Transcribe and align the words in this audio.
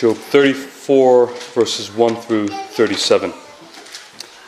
Job 0.00 0.16
34, 0.16 1.26
verses 1.26 1.92
1 1.92 2.16
through 2.16 2.48
37. 2.48 3.34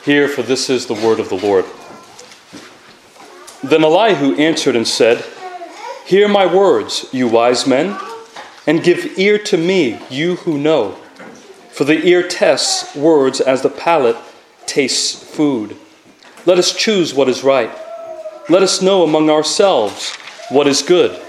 Hear, 0.02 0.26
for 0.26 0.40
this 0.40 0.70
is 0.70 0.86
the 0.86 0.94
word 0.94 1.20
of 1.20 1.28
the 1.28 1.34
Lord. 1.34 1.66
Then 3.62 3.84
Elihu 3.84 4.34
answered 4.36 4.76
and 4.76 4.88
said, 4.88 5.22
Hear 6.06 6.26
my 6.26 6.46
words, 6.46 7.04
you 7.12 7.28
wise 7.28 7.66
men, 7.66 8.00
and 8.66 8.82
give 8.82 9.18
ear 9.18 9.36
to 9.40 9.58
me, 9.58 10.00
you 10.08 10.36
who 10.36 10.56
know. 10.56 10.92
For 11.72 11.84
the 11.84 12.02
ear 12.02 12.26
tests 12.26 12.96
words 12.96 13.38
as 13.38 13.60
the 13.60 13.68
palate 13.68 14.16
tastes 14.64 15.22
food. 15.22 15.76
Let 16.46 16.56
us 16.56 16.74
choose 16.74 17.12
what 17.12 17.28
is 17.28 17.44
right. 17.44 17.70
Let 18.48 18.62
us 18.62 18.80
know 18.80 19.02
among 19.02 19.28
ourselves 19.28 20.16
what 20.48 20.66
is 20.66 20.80
good. 20.80 21.20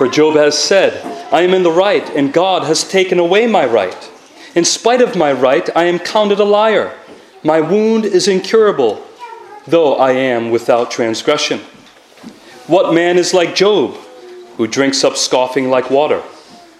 For 0.00 0.08
Job 0.08 0.36
has 0.36 0.56
said, 0.56 1.04
I 1.30 1.42
am 1.42 1.52
in 1.52 1.62
the 1.62 1.70
right, 1.70 2.08
and 2.16 2.32
God 2.32 2.62
has 2.62 2.88
taken 2.88 3.18
away 3.18 3.46
my 3.46 3.66
right. 3.66 4.10
In 4.54 4.64
spite 4.64 5.02
of 5.02 5.14
my 5.14 5.30
right, 5.30 5.68
I 5.76 5.84
am 5.84 5.98
counted 5.98 6.40
a 6.40 6.44
liar. 6.44 6.96
My 7.44 7.60
wound 7.60 8.06
is 8.06 8.26
incurable, 8.26 9.06
though 9.66 9.96
I 9.96 10.12
am 10.12 10.50
without 10.50 10.90
transgression. 10.90 11.58
What 12.66 12.94
man 12.94 13.18
is 13.18 13.34
like 13.34 13.54
Job, 13.54 13.94
who 14.56 14.66
drinks 14.66 15.04
up 15.04 15.18
scoffing 15.18 15.68
like 15.68 15.90
water, 15.90 16.22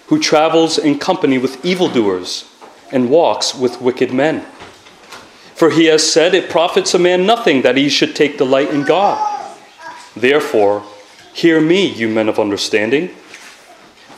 who 0.07 0.19
travels 0.19 0.79
in 0.79 0.97
company 0.97 1.37
with 1.37 1.63
evildoers, 1.63 2.51
and 2.91 3.11
walks 3.11 3.53
with 3.53 3.81
wicked 3.81 4.11
men? 4.11 4.47
For 5.53 5.69
he 5.69 5.85
has 5.85 6.11
said, 6.11 6.33
It 6.33 6.49
profits 6.49 6.95
a 6.95 6.97
man 6.97 7.27
nothing 7.27 7.61
that 7.61 7.77
he 7.77 7.87
should 7.87 8.15
take 8.15 8.39
delight 8.39 8.71
in 8.71 8.83
God. 8.83 9.53
Therefore, 10.15 10.83
hear 11.33 11.61
me, 11.61 11.85
you 11.85 12.09
men 12.09 12.27
of 12.27 12.39
understanding. 12.39 13.09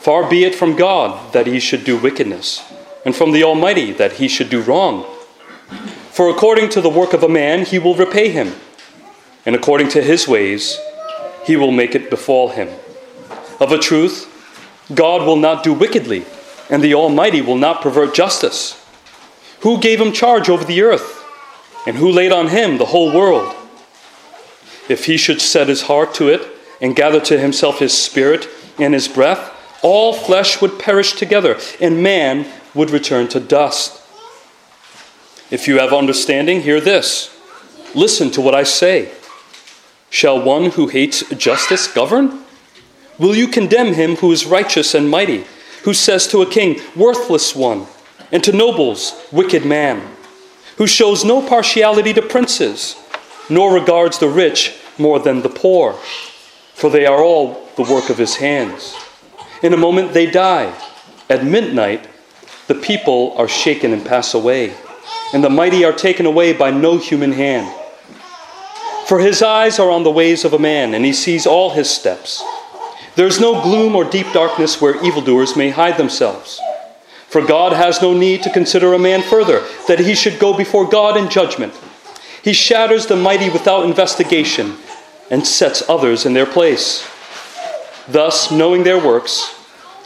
Far 0.04 0.28
be 0.28 0.44
it 0.44 0.54
from 0.54 0.76
God 0.76 1.32
that 1.32 1.46
he 1.46 1.58
should 1.58 1.82
do 1.82 1.96
wickedness, 1.96 2.62
and 3.06 3.16
from 3.16 3.32
the 3.32 3.42
Almighty 3.42 3.90
that 3.92 4.12
he 4.12 4.28
should 4.28 4.50
do 4.50 4.60
wrong. 4.60 5.06
For 6.10 6.28
according 6.28 6.68
to 6.70 6.82
the 6.82 6.90
work 6.90 7.14
of 7.14 7.22
a 7.22 7.28
man, 7.28 7.64
he 7.64 7.78
will 7.78 7.94
repay 7.94 8.28
him, 8.28 8.52
and 9.46 9.56
according 9.56 9.88
to 9.88 10.02
his 10.02 10.28
ways, 10.28 10.78
he 11.46 11.56
will 11.56 11.72
make 11.72 11.94
it 11.94 12.10
befall 12.10 12.50
him. 12.50 12.68
Of 13.58 13.72
a 13.72 13.78
truth, 13.78 14.28
God 14.94 15.26
will 15.26 15.38
not 15.38 15.64
do 15.64 15.72
wickedly, 15.72 16.26
and 16.68 16.84
the 16.84 16.92
Almighty 16.92 17.40
will 17.40 17.56
not 17.56 17.80
pervert 17.80 18.14
justice. 18.14 18.86
Who 19.60 19.80
gave 19.80 20.02
him 20.02 20.12
charge 20.12 20.50
over 20.50 20.64
the 20.64 20.82
earth? 20.82 21.24
And 21.86 21.96
who 21.96 22.12
laid 22.12 22.30
on 22.30 22.48
him 22.48 22.76
the 22.76 22.92
whole 22.92 23.10
world? 23.10 23.56
If 24.86 25.06
he 25.06 25.16
should 25.16 25.40
set 25.40 25.68
his 25.68 25.84
heart 25.84 26.12
to 26.16 26.28
it, 26.28 26.46
and 26.78 26.94
gather 26.94 27.20
to 27.20 27.38
himself 27.38 27.78
his 27.78 27.96
spirit 27.96 28.46
and 28.78 28.92
his 28.92 29.08
breath, 29.08 29.52
all 29.84 30.14
flesh 30.14 30.62
would 30.62 30.78
perish 30.78 31.12
together, 31.12 31.58
and 31.78 32.02
man 32.02 32.46
would 32.74 32.90
return 32.90 33.28
to 33.28 33.38
dust. 33.38 34.00
If 35.50 35.68
you 35.68 35.78
have 35.78 35.92
understanding, 35.92 36.62
hear 36.62 36.80
this. 36.80 37.38
Listen 37.94 38.30
to 38.30 38.40
what 38.40 38.54
I 38.54 38.62
say. 38.62 39.12
Shall 40.08 40.42
one 40.42 40.70
who 40.70 40.88
hates 40.88 41.28
justice 41.36 41.86
govern? 41.86 42.44
Will 43.18 43.36
you 43.36 43.46
condemn 43.46 43.92
him 43.92 44.16
who 44.16 44.32
is 44.32 44.46
righteous 44.46 44.94
and 44.94 45.10
mighty, 45.10 45.44
who 45.82 45.92
says 45.92 46.26
to 46.28 46.40
a 46.40 46.50
king, 46.50 46.80
Worthless 46.96 47.54
one, 47.54 47.86
and 48.32 48.42
to 48.42 48.52
nobles, 48.52 49.12
Wicked 49.30 49.66
man, 49.66 50.02
who 50.78 50.86
shows 50.86 51.26
no 51.26 51.46
partiality 51.46 52.14
to 52.14 52.22
princes, 52.22 52.96
nor 53.50 53.74
regards 53.74 54.18
the 54.18 54.28
rich 54.28 54.78
more 54.96 55.18
than 55.18 55.42
the 55.42 55.50
poor, 55.50 55.92
for 56.72 56.88
they 56.88 57.04
are 57.04 57.22
all 57.22 57.68
the 57.76 57.82
work 57.82 58.08
of 58.08 58.16
his 58.16 58.36
hands. 58.36 58.96
In 59.62 59.72
a 59.72 59.78
moment 59.78 60.12
they 60.12 60.30
die. 60.30 60.74
At 61.28 61.44
midnight, 61.44 62.08
the 62.66 62.74
people 62.74 63.34
are 63.36 63.48
shaken 63.48 63.92
and 63.92 64.04
pass 64.04 64.34
away 64.34 64.74
and 65.34 65.42
the 65.42 65.50
mighty 65.50 65.84
are 65.84 65.92
taken 65.92 66.26
away 66.26 66.52
by 66.52 66.70
no 66.70 66.96
human 66.96 67.32
hand. 67.32 67.68
For 69.08 69.18
his 69.18 69.42
eyes 69.42 69.80
are 69.80 69.90
on 69.90 70.04
the 70.04 70.10
ways 70.10 70.44
of 70.44 70.52
a 70.52 70.60
man, 70.60 70.94
and 70.94 71.04
he 71.04 71.12
sees 71.12 71.44
all 71.44 71.70
his 71.70 71.90
steps. 71.90 72.42
There 73.16 73.26
is 73.26 73.40
no 73.40 73.60
gloom 73.60 73.96
or 73.96 74.04
deep 74.04 74.32
darkness 74.32 74.80
where 74.80 75.04
evildoers 75.04 75.56
may 75.56 75.70
hide 75.70 75.98
themselves. 75.98 76.60
For 77.28 77.44
God 77.44 77.72
has 77.72 78.00
no 78.00 78.14
need 78.14 78.44
to 78.44 78.52
consider 78.52 78.94
a 78.94 78.98
man 78.98 79.22
further, 79.22 79.64
that 79.88 79.98
he 79.98 80.14
should 80.14 80.38
go 80.38 80.56
before 80.56 80.88
God 80.88 81.16
in 81.16 81.28
judgment. 81.28 81.74
He 82.44 82.52
shatters 82.52 83.06
the 83.06 83.16
mighty 83.16 83.50
without 83.50 83.86
investigation 83.86 84.76
and 85.30 85.44
sets 85.44 85.82
others 85.88 86.24
in 86.24 86.32
their 86.32 86.46
place. 86.46 87.08
Thus, 88.08 88.50
knowing 88.50 88.84
their 88.84 88.98
works, 88.98 89.54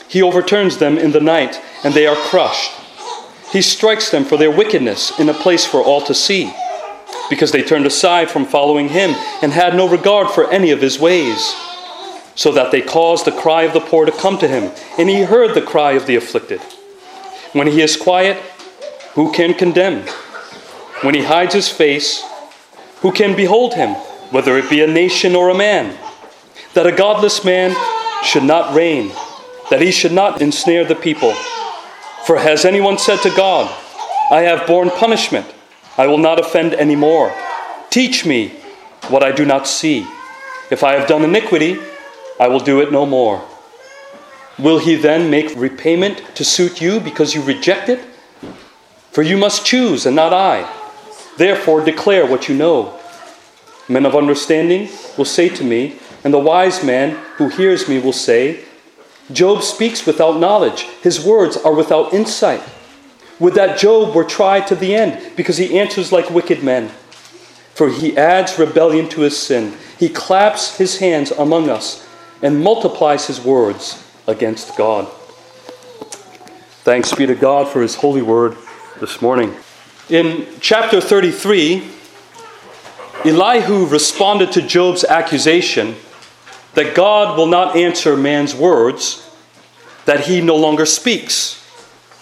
he 0.08 0.22
overturns 0.22 0.78
them 0.78 0.96
in 0.96 1.12
the 1.12 1.20
night, 1.20 1.60
and 1.84 1.94
they 1.94 2.06
are 2.06 2.16
crushed. 2.16 2.72
He 3.52 3.62
strikes 3.62 4.10
them 4.10 4.24
for 4.24 4.36
their 4.36 4.50
wickedness 4.50 5.18
in 5.18 5.28
a 5.28 5.34
place 5.34 5.64
for 5.66 5.82
all 5.82 6.00
to 6.02 6.14
see, 6.14 6.52
because 7.28 7.52
they 7.52 7.62
turned 7.62 7.86
aside 7.86 8.30
from 8.30 8.46
following 8.46 8.88
him 8.88 9.10
and 9.42 9.52
had 9.52 9.74
no 9.74 9.88
regard 9.88 10.30
for 10.30 10.50
any 10.50 10.70
of 10.70 10.80
his 10.80 10.98
ways, 10.98 11.54
so 12.34 12.52
that 12.52 12.70
they 12.70 12.80
caused 12.80 13.24
the 13.24 13.32
cry 13.32 13.62
of 13.62 13.72
the 13.72 13.80
poor 13.80 14.06
to 14.06 14.12
come 14.12 14.38
to 14.38 14.48
him, 14.48 14.72
and 14.96 15.08
he 15.08 15.22
heard 15.22 15.54
the 15.54 15.62
cry 15.62 15.92
of 15.92 16.06
the 16.06 16.16
afflicted. 16.16 16.60
When 17.52 17.66
he 17.66 17.80
is 17.80 17.96
quiet, 17.96 18.36
who 19.14 19.32
can 19.32 19.54
condemn? 19.54 20.06
When 21.02 21.14
he 21.14 21.24
hides 21.24 21.54
his 21.54 21.68
face, 21.68 22.24
who 23.00 23.12
can 23.12 23.34
behold 23.36 23.74
him, 23.74 23.94
whether 24.30 24.56
it 24.56 24.70
be 24.70 24.82
a 24.82 24.86
nation 24.86 25.34
or 25.34 25.48
a 25.48 25.54
man? 25.56 25.96
That 26.74 26.86
a 26.86 26.92
godless 26.92 27.44
man 27.44 27.74
should 28.24 28.44
not 28.44 28.74
reign, 28.74 29.12
that 29.70 29.80
he 29.80 29.90
should 29.90 30.12
not 30.12 30.42
ensnare 30.42 30.84
the 30.84 30.94
people. 30.94 31.32
For 32.26 32.38
has 32.38 32.64
anyone 32.64 32.98
said 32.98 33.20
to 33.22 33.30
God, 33.30 33.70
I 34.30 34.42
have 34.42 34.66
borne 34.66 34.90
punishment, 34.90 35.46
I 35.96 36.06
will 36.06 36.18
not 36.18 36.38
offend 36.38 36.74
any 36.74 36.96
more? 36.96 37.32
Teach 37.90 38.26
me 38.26 38.48
what 39.08 39.22
I 39.22 39.32
do 39.32 39.44
not 39.44 39.66
see. 39.66 40.06
If 40.70 40.84
I 40.84 40.92
have 40.94 41.08
done 41.08 41.24
iniquity, 41.24 41.78
I 42.38 42.48
will 42.48 42.60
do 42.60 42.80
it 42.80 42.92
no 42.92 43.06
more. 43.06 43.42
Will 44.58 44.78
he 44.78 44.96
then 44.96 45.30
make 45.30 45.54
repayment 45.56 46.22
to 46.34 46.44
suit 46.44 46.80
you 46.80 47.00
because 47.00 47.34
you 47.34 47.42
reject 47.42 47.88
it? 47.88 48.00
For 49.12 49.22
you 49.22 49.36
must 49.36 49.64
choose 49.64 50.04
and 50.04 50.14
not 50.14 50.34
I. 50.34 50.70
Therefore, 51.38 51.80
declare 51.84 52.26
what 52.26 52.48
you 52.48 52.54
know. 52.54 52.98
Men 53.88 54.04
of 54.04 54.14
understanding 54.14 54.90
will 55.16 55.24
say 55.24 55.48
to 55.48 55.64
me, 55.64 55.98
and 56.24 56.34
the 56.34 56.38
wise 56.38 56.82
man 56.82 57.16
who 57.36 57.48
hears 57.48 57.88
me 57.88 57.98
will 57.98 58.12
say, 58.12 58.64
Job 59.30 59.62
speaks 59.62 60.06
without 60.06 60.40
knowledge, 60.40 60.82
his 61.02 61.24
words 61.24 61.56
are 61.56 61.74
without 61.74 62.14
insight. 62.14 62.62
Would 63.38 63.54
that 63.54 63.78
Job 63.78 64.14
were 64.14 64.24
tried 64.24 64.66
to 64.68 64.74
the 64.74 64.94
end, 64.94 65.36
because 65.36 65.58
he 65.58 65.78
answers 65.78 66.10
like 66.10 66.30
wicked 66.30 66.62
men. 66.62 66.88
For 67.74 67.90
he 67.90 68.16
adds 68.16 68.58
rebellion 68.58 69.08
to 69.10 69.20
his 69.20 69.38
sin. 69.38 69.74
He 69.98 70.08
claps 70.08 70.78
his 70.78 70.98
hands 70.98 71.30
among 71.30 71.70
us 71.70 72.08
and 72.42 72.62
multiplies 72.62 73.26
his 73.28 73.40
words 73.40 74.04
against 74.26 74.76
God. 74.76 75.06
Thanks 76.82 77.14
be 77.14 77.26
to 77.26 77.34
God 77.34 77.68
for 77.68 77.80
his 77.80 77.94
holy 77.94 78.22
word 78.22 78.56
this 78.98 79.22
morning. 79.22 79.54
In 80.08 80.48
chapter 80.60 81.00
33, 81.00 81.86
Elihu 83.24 83.86
responded 83.86 84.50
to 84.52 84.62
Job's 84.62 85.04
accusation 85.04 85.94
that 86.78 86.94
God 86.94 87.36
will 87.36 87.48
not 87.48 87.74
answer 87.74 88.16
man's 88.16 88.54
words, 88.54 89.28
that 90.04 90.26
he 90.26 90.40
no 90.40 90.54
longer 90.54 90.86
speaks. 90.86 91.60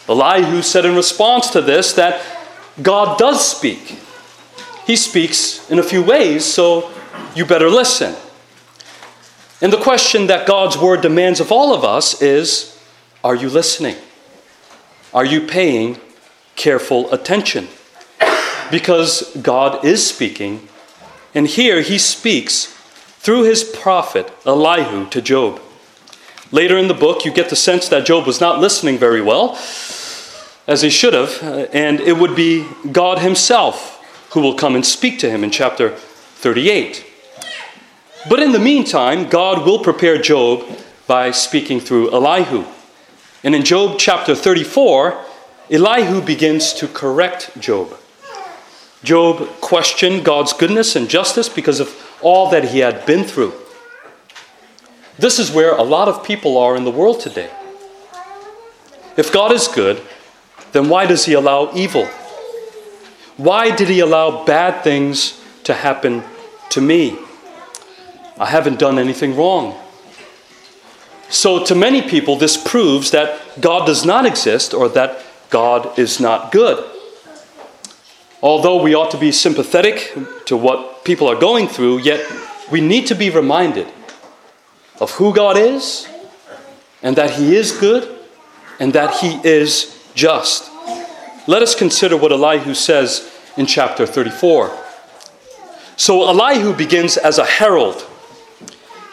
Elihu 0.09 0.63
said 0.63 0.87
in 0.87 0.97
response 0.97 1.51
to 1.51 1.61
this 1.61 1.93
that 1.93 2.25
God 2.81 3.19
does 3.19 3.47
speak. 3.47 3.99
He 4.87 4.97
speaks 4.97 5.71
in 5.71 5.79
a 5.79 5.83
few 5.83 6.03
ways, 6.03 6.47
so 6.47 6.91
you 7.35 7.45
better 7.45 7.69
listen. 7.69 8.15
And 9.61 9.71
the 9.75 9.83
question 9.83 10.27
that 10.29 10.47
God's 10.47 10.79
word 10.79 11.03
demands 11.03 11.39
of 11.39 11.53
all 11.53 11.75
of 11.75 11.85
us 11.85 12.23
is 12.23 12.81
are 13.23 13.35
you 13.35 13.51
listening? 13.51 13.97
Are 15.13 15.27
you 15.27 15.43
paying 15.43 16.01
careful 16.55 17.13
attention? 17.13 17.69
Because 18.71 19.37
God 19.37 19.85
is 19.85 20.09
speaking, 20.09 20.67
and 21.35 21.47
here 21.47 21.83
he 21.83 21.99
speaks 21.99 22.75
through 23.27 23.43
his 23.43 23.65
prophet 23.65 24.33
Elihu 24.47 25.05
to 25.11 25.21
Job. 25.21 25.61
Later 26.53 26.79
in 26.79 26.87
the 26.87 26.95
book, 26.95 27.25
you 27.25 27.33
get 27.33 27.51
the 27.51 27.57
sense 27.57 27.89
that 27.89 28.07
Job 28.07 28.25
was 28.25 28.41
not 28.41 28.61
listening 28.61 28.99
very 28.99 29.21
well, 29.21 29.59
as 30.69 30.83
he 30.83 30.91
should 30.91 31.13
have, 31.13 31.43
uh, 31.43 31.67
and 31.73 31.99
it 31.99 32.19
would 32.19 32.37
be 32.37 32.69
God 32.93 33.19
himself 33.19 34.01
who 34.31 34.41
will 34.41 34.55
come 34.55 34.77
and 34.77 34.87
speak 34.87 35.19
to 35.19 35.29
him 35.29 35.43
in 35.43 35.51
chapter 35.51 35.91
38. 36.37 37.05
But 38.29 38.39
in 38.39 38.53
the 38.53 38.61
meantime, 38.61 39.29
God 39.29 39.67
will 39.67 39.81
prepare 39.81 40.19
Job 40.19 40.65
by 41.09 41.33
speaking 41.33 41.81
through 41.81 42.13
Elihu. 42.13 42.65
And 43.43 43.57
in 43.57 43.65
Job 43.65 43.99
chapter 43.99 44.37
34, 44.37 45.21
Elihu 45.69 46.21
begins 46.21 46.73
to 46.75 46.87
correct 46.87 47.59
Job. 47.59 47.99
Job 49.03 49.49
questioned 49.61 50.25
God's 50.25 50.53
goodness 50.53 50.95
and 50.95 51.11
justice 51.11 51.49
because 51.49 51.81
of 51.81 52.06
all 52.23 52.51
that 52.51 52.65
he 52.65 52.81
had 52.81 53.05
been 53.07 53.25
through. 53.25 53.53
This 55.19 55.39
is 55.39 55.51
where 55.51 55.75
a 55.75 55.83
lot 55.83 56.09
of 56.09 56.25
people 56.25 56.59
are 56.59 56.77
in 56.77 56.85
the 56.85 56.91
world 56.91 57.21
today. 57.21 57.51
If 59.17 59.33
God 59.33 59.53
is 59.53 59.69
good, 59.69 60.03
then 60.73 60.89
why 60.89 61.07
does 61.07 61.25
he 61.25 61.33
allow 61.33 61.73
evil? 61.75 62.07
Why 63.37 63.75
did 63.75 63.89
he 63.89 64.01
allow 64.01 64.45
bad 64.45 64.83
things 64.83 65.43
to 65.65 65.75
happen 65.75 66.23
to 66.71 66.81
me? 66.81 67.19
I 68.39 68.47
haven't 68.47 68.79
done 68.79 68.99
anything 68.99 69.37
wrong. 69.37 69.79
So, 71.29 71.65
to 71.65 71.75
many 71.75 72.03
people, 72.03 72.37
this 72.37 72.57
proves 72.57 73.11
that 73.11 73.41
God 73.61 73.87
does 73.87 74.05
not 74.05 74.27
exist 74.27 74.73
or 74.73 74.89
that 74.91 75.19
God 75.51 75.99
is 75.99 76.21
not 76.21 76.53
good. 76.53 76.85
Although 78.43 78.83
we 78.83 78.95
ought 78.95 79.11
to 79.13 79.19
be 79.19 79.33
sympathetic 79.33 80.13
to 80.47 80.57
what 80.57 81.05
people 81.05 81.29
are 81.29 81.37
going 81.37 81.69
through, 81.69 81.99
yet 81.99 82.25
we 82.71 82.81
need 82.81 83.07
to 83.07 83.15
be 83.15 83.31
reminded 83.31 83.87
of 85.01 85.11
who 85.13 85.35
God 85.35 85.57
is 85.57 86.09
and 87.03 87.17
that 87.17 87.31
He 87.31 87.57
is 87.57 87.73
good 87.73 88.19
and 88.79 88.93
that 88.93 89.17
He 89.17 89.41
is 89.49 89.97
just. 90.15 90.71
Let 91.47 91.63
us 91.63 91.75
consider 91.75 92.17
what 92.17 92.33
Elihu 92.33 92.75
says 92.75 93.33
in 93.57 93.67
chapter 93.67 94.07
34. 94.07 94.77
So 95.97 96.29
Elihu 96.29 96.75
begins 96.75 97.17
as 97.17 97.39
a 97.39 97.45
herald. 97.45 98.07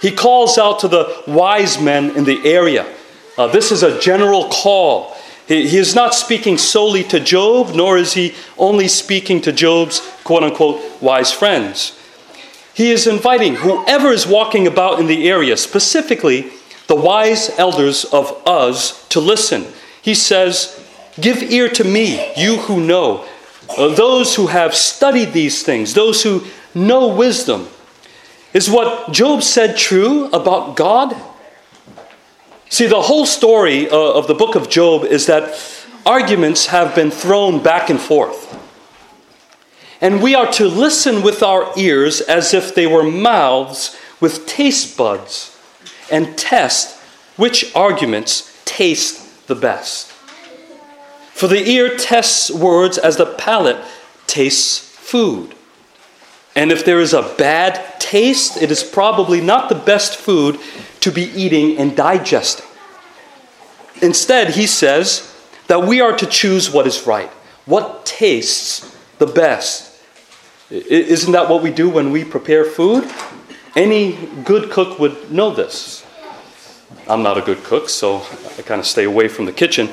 He 0.01 0.11
calls 0.11 0.57
out 0.57 0.79
to 0.79 0.87
the 0.87 1.23
wise 1.27 1.79
men 1.79 2.15
in 2.17 2.25
the 2.25 2.45
area. 2.45 2.85
Uh, 3.37 3.47
this 3.47 3.71
is 3.71 3.83
a 3.83 3.99
general 3.99 4.49
call. 4.49 5.15
He, 5.47 5.77
is 5.77 5.93
not 5.93 6.15
speaking 6.15 6.57
solely 6.57 7.03
to 7.05 7.19
Job, 7.19 7.75
nor 7.75 7.97
is 7.97 8.13
he 8.13 8.33
only 8.57 8.87
speaking 8.87 9.41
to 9.41 9.51
Job's 9.51 9.99
quote 10.23 10.43
unquote 10.43 11.01
wise 11.01 11.31
friends. 11.31 11.99
He 12.73 12.91
is 12.91 13.05
inviting 13.05 13.55
whoever 13.55 14.09
is 14.09 14.25
walking 14.25 14.65
about 14.65 14.99
in 14.99 15.07
the 15.07 15.29
area, 15.29 15.57
specifically 15.57 16.51
the 16.87 16.95
wise 16.95 17.51
elders 17.57 18.05
of 18.05 18.41
Uz, 18.47 19.05
to 19.09 19.19
listen. 19.19 19.65
He 20.01 20.15
says, 20.15 20.79
Give 21.19 21.43
ear 21.43 21.69
to 21.69 21.83
me, 21.83 22.33
you 22.35 22.57
who 22.57 22.79
know, 22.79 23.25
uh, 23.77 23.89
those 23.89 24.35
who 24.35 24.47
have 24.47 24.73
studied 24.73 25.33
these 25.33 25.61
things, 25.61 25.93
those 25.93 26.23
who 26.23 26.45
know 26.73 27.07
wisdom. 27.07 27.67
Is 28.53 28.69
what 28.69 29.11
Job 29.11 29.43
said 29.43 29.77
true 29.77 30.25
about 30.27 30.75
God? 30.75 31.15
See, 32.73 32.87
the 32.87 33.03
whole 33.03 33.27
story 33.27 33.87
uh, 33.87 33.95
of 33.95 34.25
the 34.25 34.33
book 34.33 34.55
of 34.55 34.67
Job 34.67 35.03
is 35.03 35.27
that 35.27 35.53
arguments 36.07 36.65
have 36.65 36.95
been 36.95 37.11
thrown 37.11 37.61
back 37.61 37.91
and 37.91 37.99
forth. 37.99 38.49
And 40.01 40.23
we 40.23 40.33
are 40.33 40.51
to 40.53 40.67
listen 40.67 41.21
with 41.21 41.43
our 41.43 41.71
ears 41.77 42.19
as 42.19 42.51
if 42.51 42.73
they 42.73 42.87
were 42.87 43.03
mouths 43.03 43.95
with 44.19 44.47
taste 44.47 44.97
buds 44.97 45.55
and 46.11 46.35
test 46.35 46.99
which 47.37 47.75
arguments 47.75 48.59
taste 48.65 49.45
the 49.45 49.53
best. 49.53 50.11
For 51.31 51.47
the 51.47 51.69
ear 51.69 51.95
tests 51.95 52.49
words 52.49 52.97
as 52.97 53.17
the 53.17 53.27
palate 53.27 53.85
tastes 54.25 54.79
food. 54.79 55.53
And 56.55 56.71
if 56.71 56.83
there 56.83 56.99
is 56.99 57.13
a 57.13 57.35
bad 57.37 57.99
taste, 57.99 58.59
it 58.59 58.71
is 58.71 58.83
probably 58.83 59.41
not 59.41 59.69
the 59.69 59.75
best 59.75 60.15
food 60.17 60.59
to 61.03 61.11
be 61.11 61.23
eating 61.35 61.77
and 61.77 61.95
digesting. 61.95 62.65
Instead, 64.01 64.51
he 64.51 64.65
says 64.65 65.29
that 65.67 65.83
we 65.83 66.01
are 66.01 66.15
to 66.15 66.25
choose 66.25 66.71
what 66.71 66.87
is 66.87 67.05
right, 67.05 67.29
what 67.65 68.05
tastes 68.05 68.97
the 69.17 69.27
best. 69.27 70.01
Isn't 70.69 71.33
that 71.33 71.49
what 71.49 71.61
we 71.61 71.71
do 71.71 71.89
when 71.89 72.11
we 72.11 72.23
prepare 72.23 72.65
food? 72.65 73.09
Any 73.75 74.17
good 74.43 74.71
cook 74.71 74.97
would 74.99 75.31
know 75.31 75.53
this. 75.53 76.05
I'm 77.07 77.21
not 77.21 77.37
a 77.37 77.41
good 77.41 77.63
cook, 77.63 77.89
so 77.89 78.21
I 78.57 78.61
kind 78.61 78.79
of 78.79 78.87
stay 78.87 79.03
away 79.03 79.27
from 79.27 79.45
the 79.45 79.51
kitchen. 79.51 79.89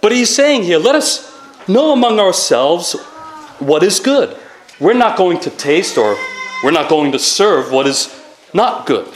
But 0.00 0.12
he's 0.12 0.34
saying 0.34 0.64
here, 0.64 0.78
let 0.78 0.94
us 0.94 1.30
know 1.68 1.92
among 1.92 2.18
ourselves 2.18 2.94
what 3.60 3.82
is 3.82 4.00
good. 4.00 4.36
We're 4.80 4.94
not 4.94 5.16
going 5.16 5.38
to 5.40 5.50
taste 5.50 5.98
or 5.98 6.16
we're 6.64 6.72
not 6.72 6.88
going 6.88 7.12
to 7.12 7.18
serve 7.18 7.70
what 7.70 7.86
is 7.86 8.12
not 8.52 8.86
good. 8.86 9.06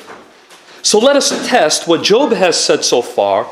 So 0.84 0.98
let 0.98 1.16
us 1.16 1.48
test 1.48 1.88
what 1.88 2.02
Job 2.02 2.32
has 2.32 2.62
said 2.62 2.84
so 2.84 3.00
far 3.00 3.50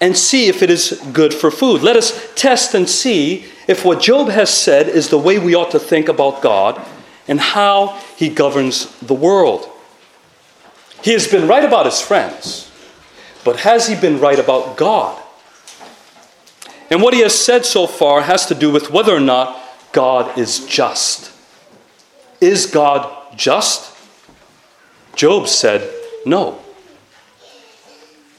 and 0.00 0.16
see 0.16 0.48
if 0.48 0.60
it 0.60 0.70
is 0.70 1.00
good 1.12 1.32
for 1.32 1.52
food. 1.52 1.82
Let 1.82 1.96
us 1.96 2.32
test 2.34 2.74
and 2.74 2.90
see 2.90 3.46
if 3.68 3.84
what 3.84 4.00
Job 4.00 4.28
has 4.28 4.50
said 4.52 4.88
is 4.88 5.08
the 5.08 5.18
way 5.18 5.38
we 5.38 5.54
ought 5.54 5.70
to 5.70 5.78
think 5.78 6.08
about 6.08 6.42
God 6.42 6.84
and 7.28 7.38
how 7.38 8.00
he 8.16 8.28
governs 8.28 8.92
the 8.98 9.14
world. 9.14 9.70
He 11.00 11.12
has 11.12 11.28
been 11.28 11.46
right 11.46 11.64
about 11.64 11.86
his 11.86 12.00
friends, 12.00 12.68
but 13.44 13.60
has 13.60 13.86
he 13.86 13.94
been 13.94 14.18
right 14.18 14.38
about 14.38 14.76
God? 14.76 15.22
And 16.90 17.00
what 17.00 17.14
he 17.14 17.20
has 17.20 17.36
said 17.36 17.64
so 17.64 17.86
far 17.86 18.22
has 18.22 18.46
to 18.46 18.56
do 18.56 18.72
with 18.72 18.90
whether 18.90 19.14
or 19.14 19.20
not 19.20 19.62
God 19.92 20.36
is 20.36 20.66
just. 20.66 21.30
Is 22.40 22.66
God 22.66 23.36
just? 23.36 23.96
Job 25.14 25.46
said, 25.46 25.94
No. 26.24 26.60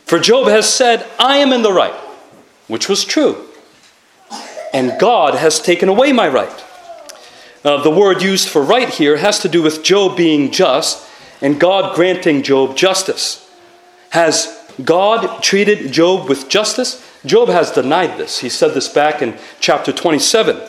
For 0.06 0.20
Job 0.20 0.48
has 0.48 0.72
said, 0.72 1.06
I 1.20 1.38
am 1.38 1.54
in 1.54 1.62
the 1.62 1.72
right, 1.72 1.94
which 2.68 2.90
was 2.90 3.06
true. 3.06 3.46
And 4.74 5.00
God 5.00 5.36
has 5.36 5.60
taken 5.60 5.90
away 5.90 6.12
my 6.12 6.28
right. 6.28 6.66
Uh, 7.64 7.82
the 7.84 7.92
word 7.92 8.22
used 8.22 8.48
for 8.48 8.62
right 8.62 8.90
here 8.90 9.18
has 9.18 9.40
to 9.40 9.50
do 9.50 9.62
with 9.62 9.84
Job 9.84 10.16
being 10.16 10.52
just 10.52 11.06
and 11.42 11.60
God 11.60 11.96
granting 11.96 12.42
Job 12.42 12.76
justice. 12.76 13.50
Has 14.12 14.56
God 14.84 15.44
treated 15.44 15.92
Job 15.92 16.30
with 16.30 16.50
justice? 16.50 17.06
Job 17.26 17.50
has 17.50 17.72
denied 17.72 18.18
this. 18.18 18.40
He 18.40 18.50
said 18.50 18.74
this 18.74 18.88
back 18.88 19.22
in 19.22 19.38
chapter 19.60 19.92
27. 19.92 20.60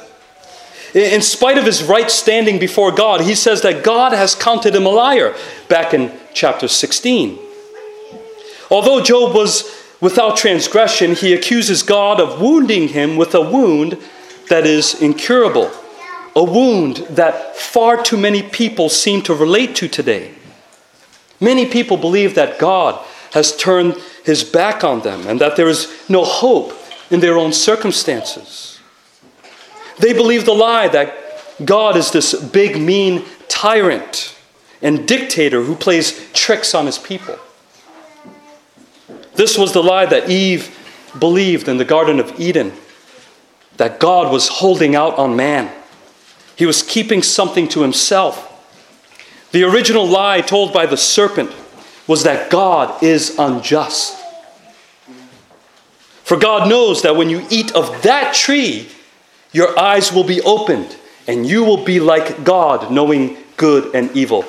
In 0.95 1.23
spite 1.23 1.57
of 1.57 1.65
his 1.65 1.85
right 1.85 2.11
standing 2.11 2.59
before 2.59 2.91
God, 2.91 3.21
he 3.21 3.37
says 3.37 3.63
that 3.63 3.85
God 3.85 4.13
has 4.13 4.35
counted 4.35 4.75
him 4.75 4.87
a 4.87 4.91
liar 4.91 5.37
back 5.69 5.95
in 5.95 6.13
chapter 6.35 6.69
16. 6.69 7.39
Although 8.71 9.03
Job 9.03 9.35
was 9.35 9.71
without 10.01 10.37
transgression, 10.37 11.15
he 11.15 11.35
accuses 11.35 11.83
God 11.83 12.21
of 12.21 12.41
wounding 12.41 12.89
him 12.89 13.17
with 13.17 13.35
a 13.35 13.41
wound 13.41 13.99
that 14.49 14.67
is 14.67 15.01
incurable, 15.01 15.71
a 16.35 16.45
wound 16.45 16.99
that 17.11 17.57
far 17.57 18.03
too 18.03 18.17
many 18.17 18.43
people 18.43 18.89
seem 18.89 19.23
to 19.23 19.35
relate 19.35 19.75
to 19.77 19.89
today. 19.89 20.33
Many 21.41 21.67
people 21.67 21.97
believe 21.97 22.35
that 22.35 22.59
God 22.59 23.05
has 23.33 23.57
turned 23.57 23.97
his 24.25 24.45
back 24.45 24.85
on 24.85 25.01
them 25.01 25.27
and 25.27 25.41
that 25.41 25.57
there 25.57 25.69
is 25.69 25.93
no 26.09 26.25
hope 26.25 26.73
in 27.11 27.21
their 27.21 27.39
own 27.39 27.53
circumstances. 27.53 28.79
They 29.99 30.13
believe 30.13 30.45
the 30.45 30.55
lie 30.55 30.89
that 30.89 31.15
God 31.65 31.97
is 31.97 32.11
this 32.11 32.35
big, 32.35 32.81
mean 32.81 33.25
tyrant 33.49 34.37
and 34.83 35.07
dictator 35.07 35.63
who 35.63 35.75
plays 35.75 36.31
tricks 36.33 36.75
on 36.75 36.87
his 36.87 36.99
people. 36.99 37.39
This 39.35 39.57
was 39.57 39.73
the 39.73 39.83
lie 39.83 40.07
that 40.07 40.29
Eve 40.29 40.77
believed 41.19 41.69
in 41.69 41.77
the 41.77 41.85
Garden 41.85 42.21
of 42.21 42.39
Eden 42.39 42.73
that 43.77 43.99
God 43.99 44.31
was 44.31 44.49
holding 44.49 44.95
out 44.95 45.17
on 45.17 45.37
man, 45.37 45.73
he 46.55 46.67
was 46.67 46.83
keeping 46.83 47.23
something 47.23 47.67
to 47.69 47.81
himself. 47.81 48.47
The 49.53 49.65
original 49.65 50.07
lie 50.07 50.43
told 50.43 50.75
by 50.75 50.85
the 50.85 50.99
serpent 50.99 51.51
was 52.07 52.25
that 52.25 52.51
God 52.51 53.03
is 53.03 53.39
unjust. 53.39 54.19
For 56.23 56.37
God 56.37 56.69
knows 56.69 57.03
that 57.03 57.17
when 57.17 57.31
you 57.31 57.47
eat 57.51 57.75
of 57.75 58.03
that 58.03 58.35
tree, 58.35 58.89
your 59.53 59.77
eyes 59.79 60.13
will 60.13 60.25
be 60.25 60.43
opened 60.43 60.97
and 61.27 61.47
you 61.47 61.65
will 61.65 61.85
be 61.85 61.99
like 61.99 62.45
God, 62.45 62.93
knowing 62.93 63.37
good 63.57 63.95
and 63.95 64.15
evil. 64.17 64.45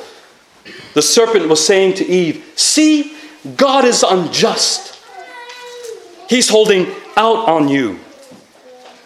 The 0.93 1.01
serpent 1.01 1.47
was 1.47 1.65
saying 1.65 1.95
to 1.95 2.05
Eve, 2.05 2.51
See, 2.55 3.15
God 3.55 3.85
is 3.85 4.03
unjust. 4.03 4.99
He's 6.29 6.49
holding 6.49 6.87
out 7.17 7.47
on 7.47 7.67
you. 7.67 7.99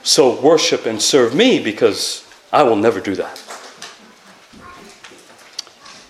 So 0.04 0.40
worship 0.40 0.86
and 0.86 1.02
serve 1.02 1.34
me 1.34 1.62
because 1.64 2.28
I 2.52 2.64
will 2.64 2.76
never 2.76 3.00
do 3.00 3.16
that. 3.16 3.42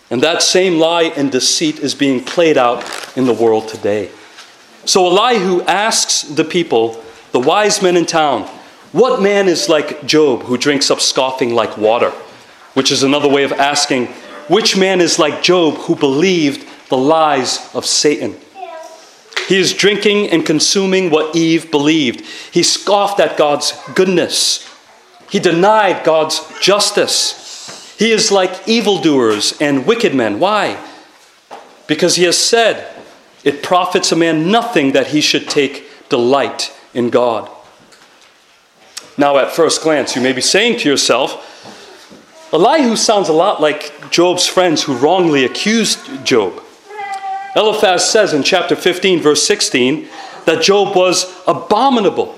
And 0.09 0.21
that 0.21 0.41
same 0.41 0.77
lie 0.77 1.13
and 1.15 1.31
deceit 1.31 1.79
is 1.79 1.95
being 1.95 2.23
played 2.23 2.57
out 2.57 2.83
in 3.17 3.25
the 3.25 3.33
world 3.33 3.67
today. 3.69 4.11
So 4.85 5.07
Elihu 5.07 5.61
asks 5.63 6.21
the 6.23 6.43
people, 6.43 7.03
the 7.31 7.39
wise 7.39 7.81
men 7.81 7.97
in 7.97 8.05
town, 8.05 8.43
what 8.91 9.21
man 9.21 9.47
is 9.47 9.67
like 9.67 10.05
Job 10.05 10.43
who 10.43 10.57
drinks 10.57 10.91
up 10.91 11.01
scoffing 11.01 11.53
like 11.53 11.77
water? 11.77 12.11
Which 12.75 12.91
is 12.91 13.03
another 13.03 13.27
way 13.27 13.43
of 13.43 13.51
asking, 13.51 14.09
which 14.47 14.77
man 14.77 15.01
is 15.01 15.19
like 15.19 15.41
Job 15.41 15.75
who 15.75 15.95
believed 15.95 16.67
the 16.89 16.97
lies 16.97 17.73
of 17.73 17.85
Satan? 17.85 18.35
He 19.47 19.57
is 19.57 19.73
drinking 19.73 20.29
and 20.29 20.45
consuming 20.45 21.11
what 21.11 21.35
Eve 21.35 21.69
believed. 21.69 22.21
He 22.51 22.63
scoffed 22.63 23.19
at 23.19 23.37
God's 23.37 23.73
goodness. 23.93 24.67
He 25.29 25.39
denied 25.39 26.03
God's 26.03 26.41
justice. 26.59 27.95
He 27.97 28.11
is 28.11 28.31
like 28.31 28.67
evildoers 28.67 29.59
and 29.61 29.85
wicked 29.85 30.15
men. 30.15 30.39
Why? 30.39 30.83
Because 31.87 32.15
he 32.15 32.23
has 32.23 32.37
said, 32.37 32.91
It 33.43 33.61
profits 33.61 34.11
a 34.11 34.15
man 34.15 34.51
nothing 34.51 34.93
that 34.93 35.07
he 35.07 35.21
should 35.21 35.47
take 35.47 36.09
delight 36.09 36.75
in 36.93 37.09
God. 37.09 37.49
Now, 39.17 39.37
at 39.37 39.51
first 39.51 39.81
glance, 39.81 40.15
you 40.15 40.21
may 40.21 40.33
be 40.33 40.41
saying 40.41 40.79
to 40.79 40.89
yourself, 40.89 41.74
Elihu 42.53 42.95
sounds 42.95 43.27
a 43.27 43.33
lot 43.33 43.59
like 43.59 44.11
Job's 44.11 44.47
friends 44.47 44.83
who 44.83 44.95
wrongly 44.95 45.43
accused 45.45 46.25
Job. 46.25 46.61
Eliphaz 47.55 48.09
says 48.09 48.33
in 48.33 48.43
chapter 48.43 48.75
15, 48.75 49.21
verse 49.21 49.45
16, 49.47 50.07
that 50.45 50.61
Job 50.61 50.95
was 50.95 51.33
abominable 51.47 52.37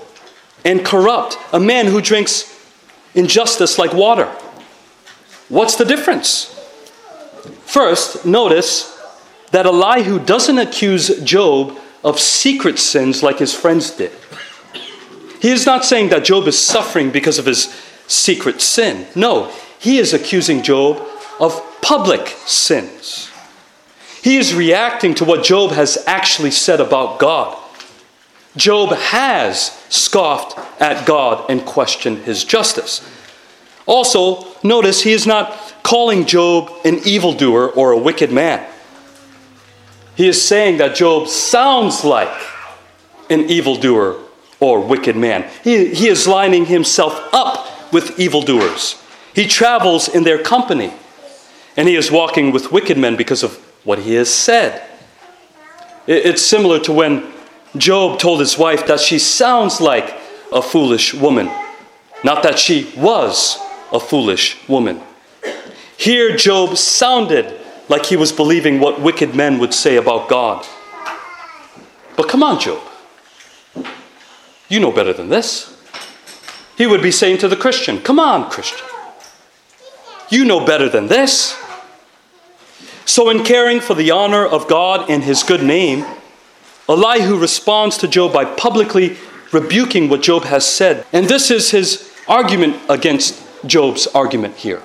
and 0.64 0.84
corrupt, 0.84 1.36
a 1.52 1.60
man 1.60 1.86
who 1.86 2.00
drinks 2.00 2.54
injustice 3.14 3.78
like 3.78 3.92
water. 3.92 4.26
What's 5.48 5.76
the 5.76 5.84
difference? 5.84 6.54
First, 7.64 8.24
notice 8.24 8.98
that 9.50 9.66
Elihu 9.66 10.18
doesn't 10.18 10.58
accuse 10.58 11.22
Job 11.22 11.78
of 12.04 12.18
secret 12.18 12.78
sins 12.78 13.22
like 13.22 13.38
his 13.38 13.54
friends 13.54 13.90
did. 13.90 14.12
He 15.40 15.50
is 15.50 15.66
not 15.66 15.84
saying 15.84 16.08
that 16.10 16.24
Job 16.24 16.46
is 16.46 16.58
suffering 16.58 17.10
because 17.10 17.38
of 17.38 17.46
his 17.46 17.74
secret 18.06 18.60
sin. 18.60 19.06
No, 19.14 19.52
he 19.78 19.98
is 19.98 20.12
accusing 20.12 20.62
Job 20.62 21.06
of 21.40 21.62
public 21.80 22.28
sins. 22.46 23.30
He 24.22 24.36
is 24.36 24.54
reacting 24.54 25.14
to 25.16 25.24
what 25.24 25.44
Job 25.44 25.72
has 25.72 26.02
actually 26.06 26.50
said 26.50 26.80
about 26.80 27.18
God. 27.18 27.56
Job 28.56 28.92
has 28.92 29.70
scoffed 29.88 30.58
at 30.80 31.06
God 31.06 31.48
and 31.48 31.64
questioned 31.64 32.18
his 32.18 32.44
justice. 32.44 33.08
Also, 33.86 34.46
notice 34.62 35.02
he 35.02 35.12
is 35.12 35.26
not 35.26 35.74
calling 35.82 36.26
Job 36.26 36.70
an 36.84 36.98
evildoer 37.06 37.70
or 37.70 37.92
a 37.92 37.98
wicked 37.98 38.32
man. 38.32 38.66
He 40.16 40.26
is 40.26 40.44
saying 40.44 40.78
that 40.78 40.96
Job 40.96 41.28
sounds 41.28 42.04
like 42.04 42.36
an 43.30 43.48
evildoer 43.48 44.16
or 44.60 44.80
wicked 44.80 45.16
man. 45.16 45.48
He, 45.62 45.94
he 45.94 46.08
is 46.08 46.26
lining 46.26 46.66
himself 46.66 47.32
up 47.32 47.92
with 47.92 48.18
evildoers. 48.18 49.00
He 49.38 49.46
travels 49.46 50.08
in 50.08 50.24
their 50.24 50.42
company, 50.42 50.92
and 51.76 51.86
he 51.86 51.94
is 51.94 52.10
walking 52.10 52.50
with 52.50 52.72
wicked 52.72 52.98
men 52.98 53.14
because 53.14 53.44
of 53.44 53.54
what 53.84 54.00
he 54.00 54.14
has 54.14 54.28
said. 54.28 54.82
It's 56.08 56.44
similar 56.44 56.80
to 56.80 56.92
when 56.92 57.24
Job 57.76 58.18
told 58.18 58.40
his 58.40 58.58
wife 58.58 58.88
that 58.88 58.98
she 58.98 59.20
sounds 59.20 59.80
like 59.80 60.18
a 60.52 60.60
foolish 60.60 61.14
woman, 61.14 61.48
not 62.24 62.42
that 62.42 62.58
she 62.58 62.92
was 62.96 63.58
a 63.92 64.00
foolish 64.00 64.58
woman. 64.68 65.00
Here, 65.96 66.34
Job 66.34 66.76
sounded 66.76 67.60
like 67.88 68.06
he 68.06 68.16
was 68.16 68.32
believing 68.32 68.80
what 68.80 69.00
wicked 69.00 69.36
men 69.36 69.60
would 69.60 69.72
say 69.72 69.94
about 69.94 70.28
God. 70.28 70.66
But 72.16 72.28
come 72.28 72.42
on, 72.42 72.58
Job. 72.58 72.82
You 74.68 74.80
know 74.80 74.90
better 74.90 75.12
than 75.12 75.28
this. 75.28 75.80
He 76.76 76.88
would 76.88 77.02
be 77.02 77.12
saying 77.12 77.38
to 77.38 77.46
the 77.46 77.54
Christian, 77.54 78.00
Come 78.00 78.18
on, 78.18 78.50
Christian. 78.50 78.87
You 80.30 80.44
know 80.44 80.64
better 80.64 80.88
than 80.88 81.06
this. 81.06 81.56
So, 83.04 83.30
in 83.30 83.42
caring 83.44 83.80
for 83.80 83.94
the 83.94 84.10
honor 84.10 84.46
of 84.46 84.68
God 84.68 85.08
and 85.08 85.24
his 85.24 85.42
good 85.42 85.62
name, 85.62 86.04
Elihu 86.88 87.38
responds 87.38 87.96
to 87.98 88.08
Job 88.08 88.32
by 88.32 88.44
publicly 88.44 89.16
rebuking 89.52 90.08
what 90.08 90.22
Job 90.22 90.44
has 90.44 90.66
said. 90.66 91.06
And 91.12 91.26
this 91.26 91.50
is 91.50 91.70
his 91.70 92.12
argument 92.28 92.76
against 92.88 93.42
Job's 93.66 94.06
argument 94.08 94.56
here. 94.56 94.82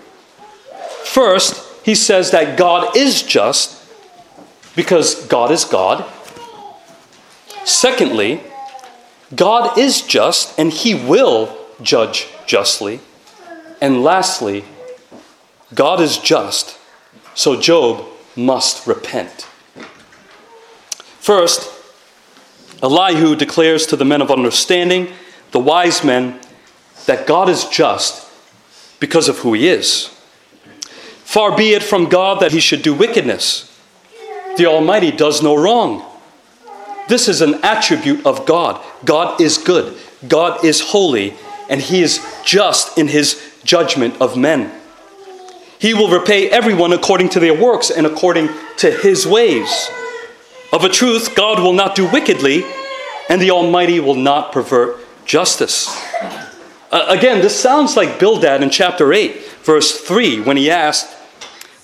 First, 1.03 1.85
he 1.85 1.95
says 1.95 2.31
that 2.31 2.57
God 2.57 2.95
is 2.95 3.21
just 3.21 3.83
because 4.75 5.27
God 5.27 5.51
is 5.51 5.65
God. 5.65 6.05
Secondly, 7.65 8.41
God 9.35 9.77
is 9.77 10.01
just 10.01 10.57
and 10.57 10.71
he 10.71 10.95
will 10.95 11.55
judge 11.81 12.27
justly. 12.45 12.99
And 13.81 14.01
lastly, 14.01 14.63
God 15.73 16.01
is 16.01 16.17
just, 16.17 16.77
so 17.35 17.59
Job 17.59 18.05
must 18.35 18.85
repent. 18.85 19.47
First, 21.19 21.71
Elihu 22.81 23.35
declares 23.35 23.85
to 23.87 23.95
the 23.95 24.05
men 24.05 24.21
of 24.21 24.29
understanding, 24.29 25.13
the 25.51 25.59
wise 25.59 26.03
men, 26.03 26.39
that 27.05 27.25
God 27.25 27.49
is 27.49 27.65
just 27.65 28.29
because 28.99 29.29
of 29.29 29.39
who 29.39 29.53
he 29.53 29.67
is. 29.67 30.07
Far 31.23 31.55
be 31.55 31.73
it 31.73 31.81
from 31.81 32.09
God 32.09 32.41
that 32.41 32.51
he 32.51 32.59
should 32.59 32.81
do 32.81 32.93
wickedness. 32.93 33.69
The 34.57 34.65
Almighty 34.65 35.11
does 35.11 35.41
no 35.41 35.55
wrong. 35.55 36.05
This 37.07 37.27
is 37.27 37.41
an 37.41 37.55
attribute 37.63 38.25
of 38.25 38.45
God. 38.45 38.83
God 39.03 39.41
is 39.41 39.57
good, 39.57 39.97
God 40.27 40.63
is 40.63 40.79
holy, 40.81 41.33
and 41.69 41.81
he 41.81 42.01
is 42.01 42.25
just 42.45 42.97
in 42.97 43.07
his 43.07 43.41
judgment 43.63 44.19
of 44.21 44.37
men. 44.37 44.71
He 45.83 45.93
will 45.93 46.07
repay 46.07 46.49
everyone 46.49 46.93
according 46.93 47.27
to 47.31 47.41
their 47.41 47.53
works 47.53 47.91
and 47.91 48.07
according 48.07 48.47
to 48.77 48.89
his 48.89 49.27
ways. 49.27 49.89
Of 50.71 50.85
a 50.85 50.87
truth, 50.87 51.35
God 51.35 51.59
will 51.59 51.73
not 51.73 51.93
do 51.93 52.09
wickedly, 52.09 52.63
and 53.27 53.41
the 53.41 53.51
Almighty 53.51 53.99
will 53.99 54.15
not 54.15 54.53
pervert 54.53 54.97
justice. 55.25 55.89
Uh, 56.89 57.07
again, 57.09 57.41
this 57.41 57.59
sounds 57.59 57.97
like 57.97 58.17
Bildad 58.17 58.63
in 58.63 58.69
chapter 58.69 59.11
8, 59.11 59.43
verse 59.63 59.99
3, 59.99 60.39
when 60.43 60.55
he 60.55 60.71
asked, 60.71 61.13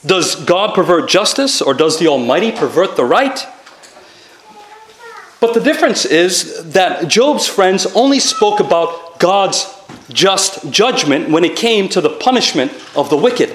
does 0.05 0.45
God 0.45 0.73
pervert 0.73 1.09
justice 1.09 1.61
or 1.61 1.73
does 1.73 1.99
the 1.99 2.07
Almighty 2.07 2.53
pervert 2.53 2.95
the 2.95 3.03
right? 3.03 3.45
But 5.41 5.53
the 5.53 5.59
difference 5.59 6.05
is 6.05 6.71
that 6.71 7.09
Job's 7.09 7.47
friends 7.47 7.85
only 7.87 8.21
spoke 8.21 8.61
about 8.61 9.19
God's 9.19 9.67
just 10.07 10.71
judgment 10.71 11.29
when 11.29 11.43
it 11.43 11.57
came 11.57 11.89
to 11.89 11.99
the 11.99 12.09
punishment 12.09 12.71
of 12.95 13.09
the 13.09 13.17
wicked. 13.17 13.53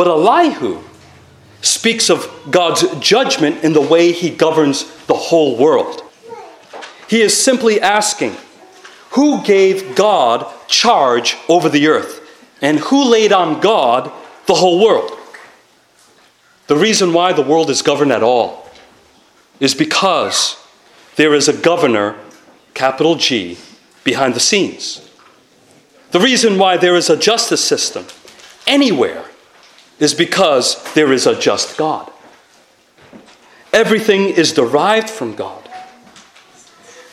But 0.00 0.08
Elihu 0.08 0.82
speaks 1.60 2.08
of 2.08 2.26
God's 2.50 2.88
judgment 3.00 3.62
in 3.62 3.74
the 3.74 3.82
way 3.82 4.12
he 4.12 4.30
governs 4.30 4.90
the 5.04 5.12
whole 5.12 5.58
world. 5.58 6.02
He 7.06 7.20
is 7.20 7.36
simply 7.36 7.82
asking, 7.82 8.34
who 9.10 9.42
gave 9.42 9.94
God 9.94 10.46
charge 10.68 11.36
over 11.50 11.68
the 11.68 11.86
earth? 11.86 12.26
And 12.62 12.78
who 12.78 13.04
laid 13.04 13.30
on 13.30 13.60
God 13.60 14.10
the 14.46 14.54
whole 14.54 14.82
world. 14.82 15.18
The 16.68 16.76
reason 16.76 17.12
why 17.12 17.34
the 17.34 17.42
world 17.42 17.68
is 17.68 17.82
governed 17.82 18.12
at 18.12 18.22
all 18.22 18.70
is 19.60 19.74
because 19.74 20.56
there 21.16 21.34
is 21.34 21.46
a 21.46 21.52
governor, 21.52 22.16
capital 22.72 23.16
G, 23.16 23.58
behind 24.02 24.32
the 24.32 24.40
scenes. 24.40 25.06
The 26.12 26.20
reason 26.20 26.56
why 26.56 26.78
there 26.78 26.96
is 26.96 27.10
a 27.10 27.18
justice 27.18 27.62
system 27.62 28.06
anywhere 28.66 29.26
is 30.00 30.14
because 30.14 30.82
there 30.94 31.12
is 31.12 31.26
a 31.26 31.38
just 31.38 31.76
God. 31.76 32.10
Everything 33.72 34.30
is 34.30 34.52
derived 34.52 35.08
from 35.08 35.36
God. 35.36 35.68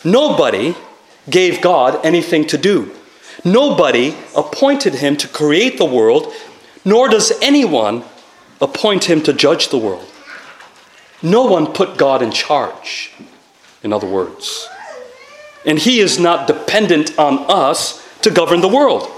Nobody 0.04 0.76
gave 1.30 1.62
God 1.62 2.04
anything 2.04 2.48
to 2.48 2.58
do. 2.58 2.92
Nobody 3.46 4.16
appointed 4.36 4.96
him 4.96 5.16
to 5.18 5.28
create 5.28 5.78
the 5.78 5.86
world 5.86 6.34
nor 6.88 7.10
does 7.10 7.34
anyone 7.42 8.02
appoint 8.62 9.04
him 9.10 9.22
to 9.24 9.34
judge 9.34 9.68
the 9.68 9.78
world. 9.78 10.10
No 11.22 11.44
one 11.44 11.74
put 11.74 11.98
God 11.98 12.22
in 12.22 12.32
charge, 12.32 13.12
in 13.84 13.92
other 13.92 14.08
words. 14.08 14.70
And 15.66 15.78
he 15.78 16.00
is 16.00 16.18
not 16.18 16.48
dependent 16.48 17.20
on 17.20 17.40
us 17.50 18.02
to 18.22 18.32
govern 18.32 18.62
the 18.62 18.70
world. 18.70 19.12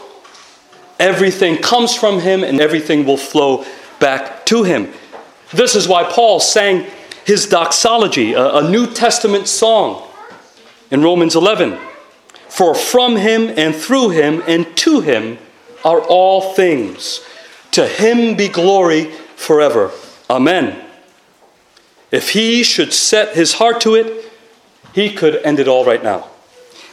Everything 0.99 1.57
comes 1.57 1.95
from 1.95 2.19
him 2.19 2.43
and 2.43 2.59
everything 2.59 3.05
will 3.05 3.17
flow 3.17 3.65
back 3.99 4.45
to 4.47 4.63
him. 4.63 4.91
This 5.53 5.75
is 5.75 5.87
why 5.87 6.03
Paul 6.03 6.39
sang 6.39 6.85
his 7.25 7.47
doxology, 7.47 8.33
a, 8.33 8.61
New 8.69 8.87
Testament 8.87 9.47
song, 9.47 10.07
in 10.91 11.01
Romans 11.01 11.35
11. 11.35 11.77
For 12.49 12.73
from 12.73 13.15
him 13.15 13.53
and 13.55 13.75
through 13.75 14.09
him 14.09 14.43
and 14.47 14.75
to 14.77 15.01
him 15.01 15.37
are 15.85 16.01
all 16.01 16.53
things. 16.53 17.21
To 17.71 17.87
him 17.87 18.35
be 18.35 18.47
glory 18.47 19.05
forever. 19.35 19.91
Amen. 20.29 20.83
If 22.11 22.31
he 22.31 22.63
should 22.63 22.91
set 22.91 23.35
his 23.35 23.53
heart 23.53 23.81
to 23.81 23.95
it, 23.95 24.31
he 24.93 25.13
could 25.13 25.35
end 25.37 25.59
it 25.59 25.67
all 25.67 25.85
right 25.85 26.03
now. 26.03 26.27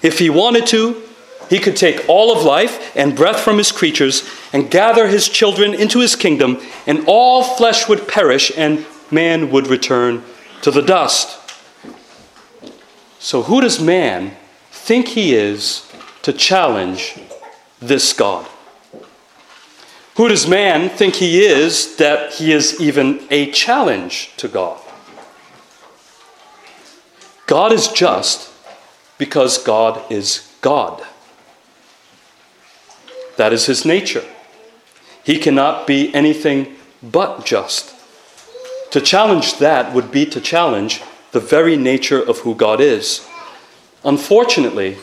If 0.03 0.19
he 0.19 0.29
wanted 0.29 0.67
to, 0.69 1.03
he 1.49 1.59
could 1.59 1.77
take 1.77 2.09
all 2.09 2.37
of 2.37 2.45
life 2.45 2.95
and 2.97 3.15
breath 3.15 3.41
from 3.41 3.59
his 3.59 3.73
creatures 3.73 4.29
and 4.53 4.71
gather 4.71 5.09
his 5.09 5.29
children 5.29 5.75
into 5.75 6.01
his 6.01 6.17
kingdom, 6.17 6.61
and 6.87 7.05
all 7.07 7.43
flesh 7.43 7.89
would 7.89 8.09
perish 8.09 8.51
and 8.57 8.85
man 9.11 9.51
would 9.51 9.67
return 9.67 10.23
to 10.63 10.71
the 10.71 10.83
dust. 10.83 11.41
So, 13.19 13.43
who 13.43 13.61
does 13.61 13.81
man 13.81 14.37
think 14.71 15.09
he 15.09 15.35
is 15.35 15.91
to 16.23 16.33
challenge 16.33 17.19
this 17.81 18.13
God? 18.13 18.47
Who 20.17 20.29
does 20.29 20.49
man 20.49 20.89
think 20.89 21.17
he 21.17 21.45
is 21.45 21.97
that 21.97 22.35
he 22.35 22.53
is 22.53 22.81
even 22.81 23.27
a 23.31 23.51
challenge 23.51 24.33
to 24.39 24.49
God? 24.49 24.81
God 27.47 27.71
is 27.71 27.89
just 27.89 28.51
because 29.19 29.63
God 29.63 30.11
is 30.11 30.53
God. 30.63 31.07
That 33.37 33.53
is 33.53 33.67
his 33.67 33.85
nature. 33.85 34.25
He 35.25 35.39
cannot 35.39 35.87
be 35.87 36.15
anything 36.15 36.77
but 37.03 37.45
just. 37.45 37.95
To 38.93 39.01
challenge 39.01 39.59
that 39.59 39.93
would 39.93 40.11
be 40.11 40.25
to 40.27 40.41
challenge 40.41 41.03
the 41.33 41.41
very 41.41 41.77
nature 41.77 42.23
of 42.23 42.39
who 42.41 42.55
God 42.55 42.81
is. 42.81 43.29
Unfortunately, 44.05 44.97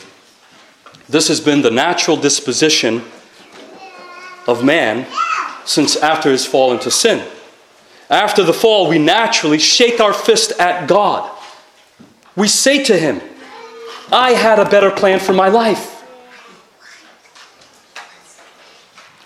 this 1.08 1.28
has 1.28 1.40
been 1.40 1.62
the 1.62 1.70
natural 1.70 2.16
disposition 2.16 3.02
of 4.46 4.64
man 4.64 5.06
since 5.64 5.96
after 5.96 6.30
his 6.30 6.46
fall 6.46 6.72
into 6.72 6.90
sin. 6.90 7.26
After 8.10 8.42
the 8.42 8.52
fall, 8.52 8.88
we 8.88 8.98
naturally 8.98 9.58
shake 9.58 10.00
our 10.00 10.12
fist 10.12 10.52
at 10.58 10.88
God. 10.88 11.30
We 12.36 12.48
say 12.48 12.82
to 12.84 12.98
him, 12.98 13.20
I 14.10 14.32
had 14.32 14.58
a 14.58 14.68
better 14.68 14.90
plan 14.90 15.20
for 15.20 15.32
my 15.32 15.48
life. 15.48 15.93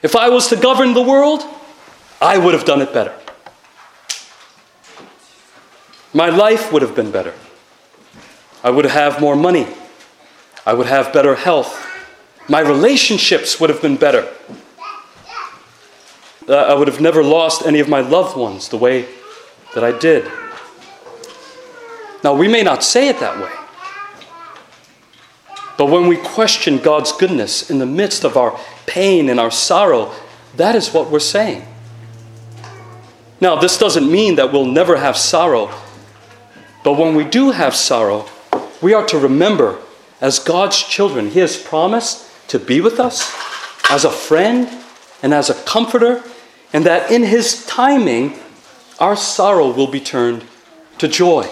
If 0.02 0.14
I 0.14 0.28
was 0.28 0.49
to 0.49 0.57
govern 0.57 0.95
the 0.95 1.02
world, 1.02 1.43
I 2.21 2.38
would 2.38 2.55
have 2.55 2.64
done 2.64 2.81
it 2.81 2.93
better. 2.93 3.14
My 6.14 6.28
life 6.28 6.73
would 6.73 6.83
have 6.83 6.95
been 6.95 7.11
better. 7.11 7.35
I 8.62 8.71
would 8.71 8.85
have 8.87 9.21
more 9.21 9.37
money. 9.37 9.67
I 10.64 10.75
would 10.75 10.87
have 10.87 11.12
better 11.12 11.35
health. 11.35 11.87
My 12.49 12.61
relationships 12.61 13.61
would 13.61 13.71
have 13.71 13.83
been 13.83 13.97
better. 13.97 14.28
Uh, 16.49 16.55
I 16.55 16.75
would 16.75 16.88
have 16.88 17.00
never 17.00 17.23
lost 17.23 17.67
any 17.67 17.78
of 17.78 17.88
my 17.88 18.00
loved 18.00 18.37
ones 18.37 18.69
the 18.69 18.78
way 18.78 19.07
that 19.75 19.85
I 19.85 19.97
did. 19.97 20.31
Now, 22.25 22.35
we 22.35 22.49
may 22.49 22.62
not 22.62 22.83
say 22.83 23.09
it 23.09 23.21
that 23.21 23.38
way. 23.38 23.52
But 25.76 25.87
when 25.87 26.09
we 26.09 26.17
question 26.17 26.78
God's 26.78 27.12
goodness 27.12 27.71
in 27.71 27.78
the 27.78 27.87
midst 27.87 28.25
of 28.25 28.37
our 28.37 28.59
pain 28.88 29.28
and 29.28 29.38
our 29.38 29.50
sorrow, 29.50 30.12
that 30.57 30.75
is 30.75 30.92
what 30.92 31.11
we're 31.11 31.21
saying. 31.21 31.64
Now, 33.40 33.54
this 33.57 33.78
doesn't 33.78 34.11
mean 34.11 34.35
that 34.37 34.52
we'll 34.52 34.64
never 34.64 34.97
have 34.97 35.16
sorrow, 35.16 35.71
but 36.83 36.95
when 36.95 37.14
we 37.14 37.25
do 37.25 37.52
have 37.52 37.76
sorrow, 37.76 38.26
we 38.83 38.95
are 38.95 39.07
to 39.07 39.18
remember, 39.18 39.78
as 40.21 40.40
God's 40.40 40.83
children, 40.83 41.30
He 41.30 41.38
has 41.38 41.57
promised 41.57 42.26
to 42.49 42.59
be 42.59 42.80
with 42.80 42.99
us 42.99 43.33
as 43.90 44.04
a 44.04 44.11
friend 44.11 44.68
and 45.23 45.33
as 45.33 45.50
a 45.50 45.54
comforter, 45.64 46.23
and 46.73 46.85
that 46.85 47.12
in 47.12 47.23
His 47.23 47.64
timing, 47.66 48.38
our 48.99 49.14
sorrow 49.14 49.71
will 49.71 49.87
be 49.87 50.00
turned 50.00 50.45
to 50.99 51.07
joy. 51.07 51.49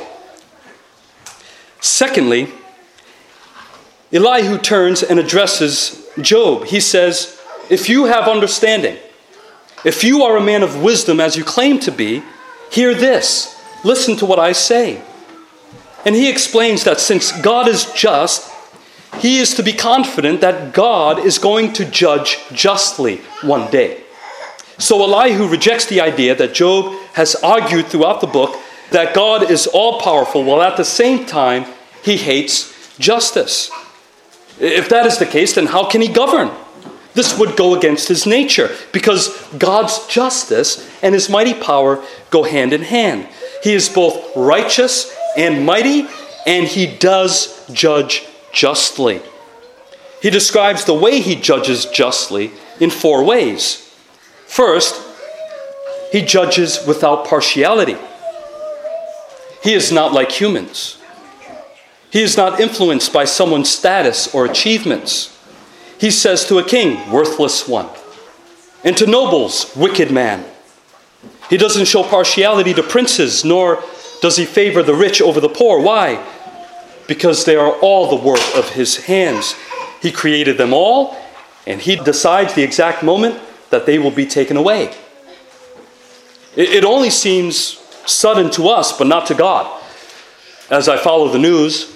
Secondly, 1.81 2.49
Elihu 4.13 4.59
turns 4.59 5.03
and 5.03 5.19
addresses 5.19 6.09
Job. 6.21 6.65
He 6.67 6.81
says, 6.81 7.41
If 7.69 7.89
you 7.89 8.05
have 8.05 8.29
understanding, 8.29 8.97
if 9.85 10.03
you 10.05 10.23
are 10.23 10.37
a 10.37 10.41
man 10.41 10.63
of 10.63 10.83
wisdom 10.83 11.21
as 11.21 11.37
you 11.37 11.45
claim 11.45 11.79
to 11.81 11.93
be, 11.93 12.23
hear 12.71 12.95
this. 12.95 13.61
Listen 13.85 14.17
to 14.17 14.27
what 14.27 14.39
I 14.39 14.53
say. 14.53 15.03
And 16.05 16.15
he 16.15 16.31
explains 16.31 16.85
that 16.85 17.01
since 17.01 17.33
God 17.41 17.69
is 17.69 17.93
just, 17.93 18.53
he 19.19 19.39
is 19.39 19.55
to 19.55 19.63
be 19.63 19.73
confident 19.73 20.41
that 20.41 20.73
God 20.73 21.19
is 21.19 21.39
going 21.39 21.73
to 21.75 21.85
judge 21.85 22.39
justly 22.53 23.19
one 23.43 23.71
day. 23.71 24.03
So 24.79 25.03
Elihu 25.03 25.49
rejects 25.49 25.87
the 25.87 26.01
idea 26.01 26.35
that 26.35 26.55
Job 26.55 26.93
has 27.15 27.35
argued 27.37 27.87
throughout 27.87 28.21
the 28.21 28.27
book 28.27 28.57
that 28.91 29.15
God 29.15 29.51
is 29.51 29.67
all 29.67 30.01
powerful, 30.01 30.45
while 30.45 30.63
at 30.63 30.77
the 30.77 30.85
same 30.85 31.27
time 31.27 31.65
he 32.03 32.17
hates 32.17 32.99
justice. 32.99 33.71
If 34.59 34.89
that 34.89 35.07
is 35.07 35.19
the 35.19 35.27
case, 35.27 35.55
then 35.55 35.67
how 35.67 35.89
can 35.89 36.01
he 36.01 36.09
govern? 36.09 36.51
This 37.15 37.39
would 37.39 37.57
go 37.57 37.75
against 37.75 38.09
his 38.09 38.27
nature 38.27 38.71
because 38.93 39.43
God's 39.59 40.07
justice 40.07 40.87
and 41.03 41.15
his 41.15 41.31
mighty 41.31 41.55
power 41.55 42.05
go 42.31 42.43
hand 42.43 42.73
in 42.73 42.83
hand. 42.83 43.29
He 43.63 43.73
is 43.73 43.89
both 43.89 44.37
righteous 44.37 45.15
and 45.37 45.65
mighty, 45.65 46.07
and 46.47 46.67
he 46.67 46.87
does 46.87 47.67
judge 47.73 48.27
justly. 48.53 49.23
He 50.21 50.31
describes 50.31 50.85
the 50.85 50.95
way 50.95 51.21
he 51.21 51.37
judges 51.37 51.87
justly 51.87 52.51
in 52.81 52.91
four 52.91 53.25
ways. 53.25 53.91
First, 54.47 55.03
he 56.13 56.23
judges 56.23 56.87
without 56.87 57.27
partiality. 57.27 57.97
He 59.63 59.73
is 59.73 59.91
not 59.91 60.13
like 60.13 60.31
humans. 60.31 60.99
He 62.17 62.23
is 62.23 62.39
not 62.39 62.61
influenced 62.61 63.13
by 63.13 63.27
someone's 63.27 63.69
status 63.69 64.35
or 64.35 64.47
achievements. 64.47 65.39
He 66.01 66.11
says 66.11 66.47
to 66.47 66.59
a 66.59 66.65
king, 66.65 67.11
worthless 67.11 67.69
one, 67.69 67.91
and 68.83 68.97
to 68.97 69.07
nobles, 69.07 69.71
wicked 69.77 70.11
man. 70.11 70.47
He 71.51 71.59
doesn't 71.59 71.85
show 71.85 72.03
partiality 72.03 72.73
to 72.73 72.83
princes, 72.83 73.45
nor 73.45 73.85
does 74.23 74.39
he 74.39 74.47
favor 74.47 74.83
the 74.83 74.95
rich 74.95 75.21
over 75.21 75.43
the 75.43 75.51
poor. 75.51 75.79
Why? 75.79 76.27
Because 77.07 77.45
they 77.45 77.55
are 77.55 77.73
all 77.81 78.09
the 78.09 78.25
work 78.25 78.41
of 78.57 78.71
his 78.71 79.05
hands. 79.05 79.55
He 80.01 80.11
created 80.11 80.57
them 80.57 80.73
all, 80.73 81.19
and 81.67 81.83
he 81.83 81.97
decides 81.97 82.55
the 82.55 82.63
exact 82.63 83.03
moment 83.03 83.39
that 83.69 83.85
they 83.85 83.99
will 83.99 84.11
be 84.11 84.25
taken 84.25 84.57
away. 84.57 84.95
It 86.57 86.83
only 86.83 87.11
seems 87.11 87.79
sudden 88.07 88.51
to 88.53 88.71
us, 88.71 88.97
but 88.97 89.07
not 89.07 89.27
to 89.27 89.35
God. 89.35 89.83
As 90.71 90.89
I 90.89 90.97
follow 90.97 91.29
the 91.29 91.39
news, 91.39 91.93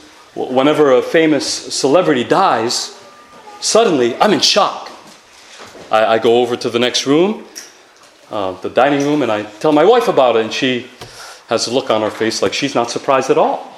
whenever 0.48 0.92
a 0.92 1.02
famous 1.02 1.46
celebrity 1.46 2.24
dies, 2.24 2.98
suddenly 3.60 4.16
I'm 4.16 4.32
in 4.32 4.40
shock. 4.40 4.90
I, 5.90 6.14
I 6.14 6.18
go 6.18 6.40
over 6.40 6.56
to 6.56 6.70
the 6.70 6.78
next 6.78 7.06
room, 7.06 7.46
uh, 8.30 8.52
the 8.60 8.70
dining 8.70 9.04
room, 9.04 9.22
and 9.22 9.30
I 9.30 9.42
tell 9.42 9.72
my 9.72 9.84
wife 9.84 10.08
about 10.08 10.36
it, 10.36 10.44
and 10.44 10.52
she 10.52 10.88
has 11.48 11.66
a 11.66 11.74
look 11.74 11.90
on 11.90 12.00
her 12.02 12.10
face 12.10 12.42
like 12.42 12.52
she's 12.52 12.74
not 12.74 12.90
surprised 12.90 13.28
at 13.28 13.38
all. 13.38 13.72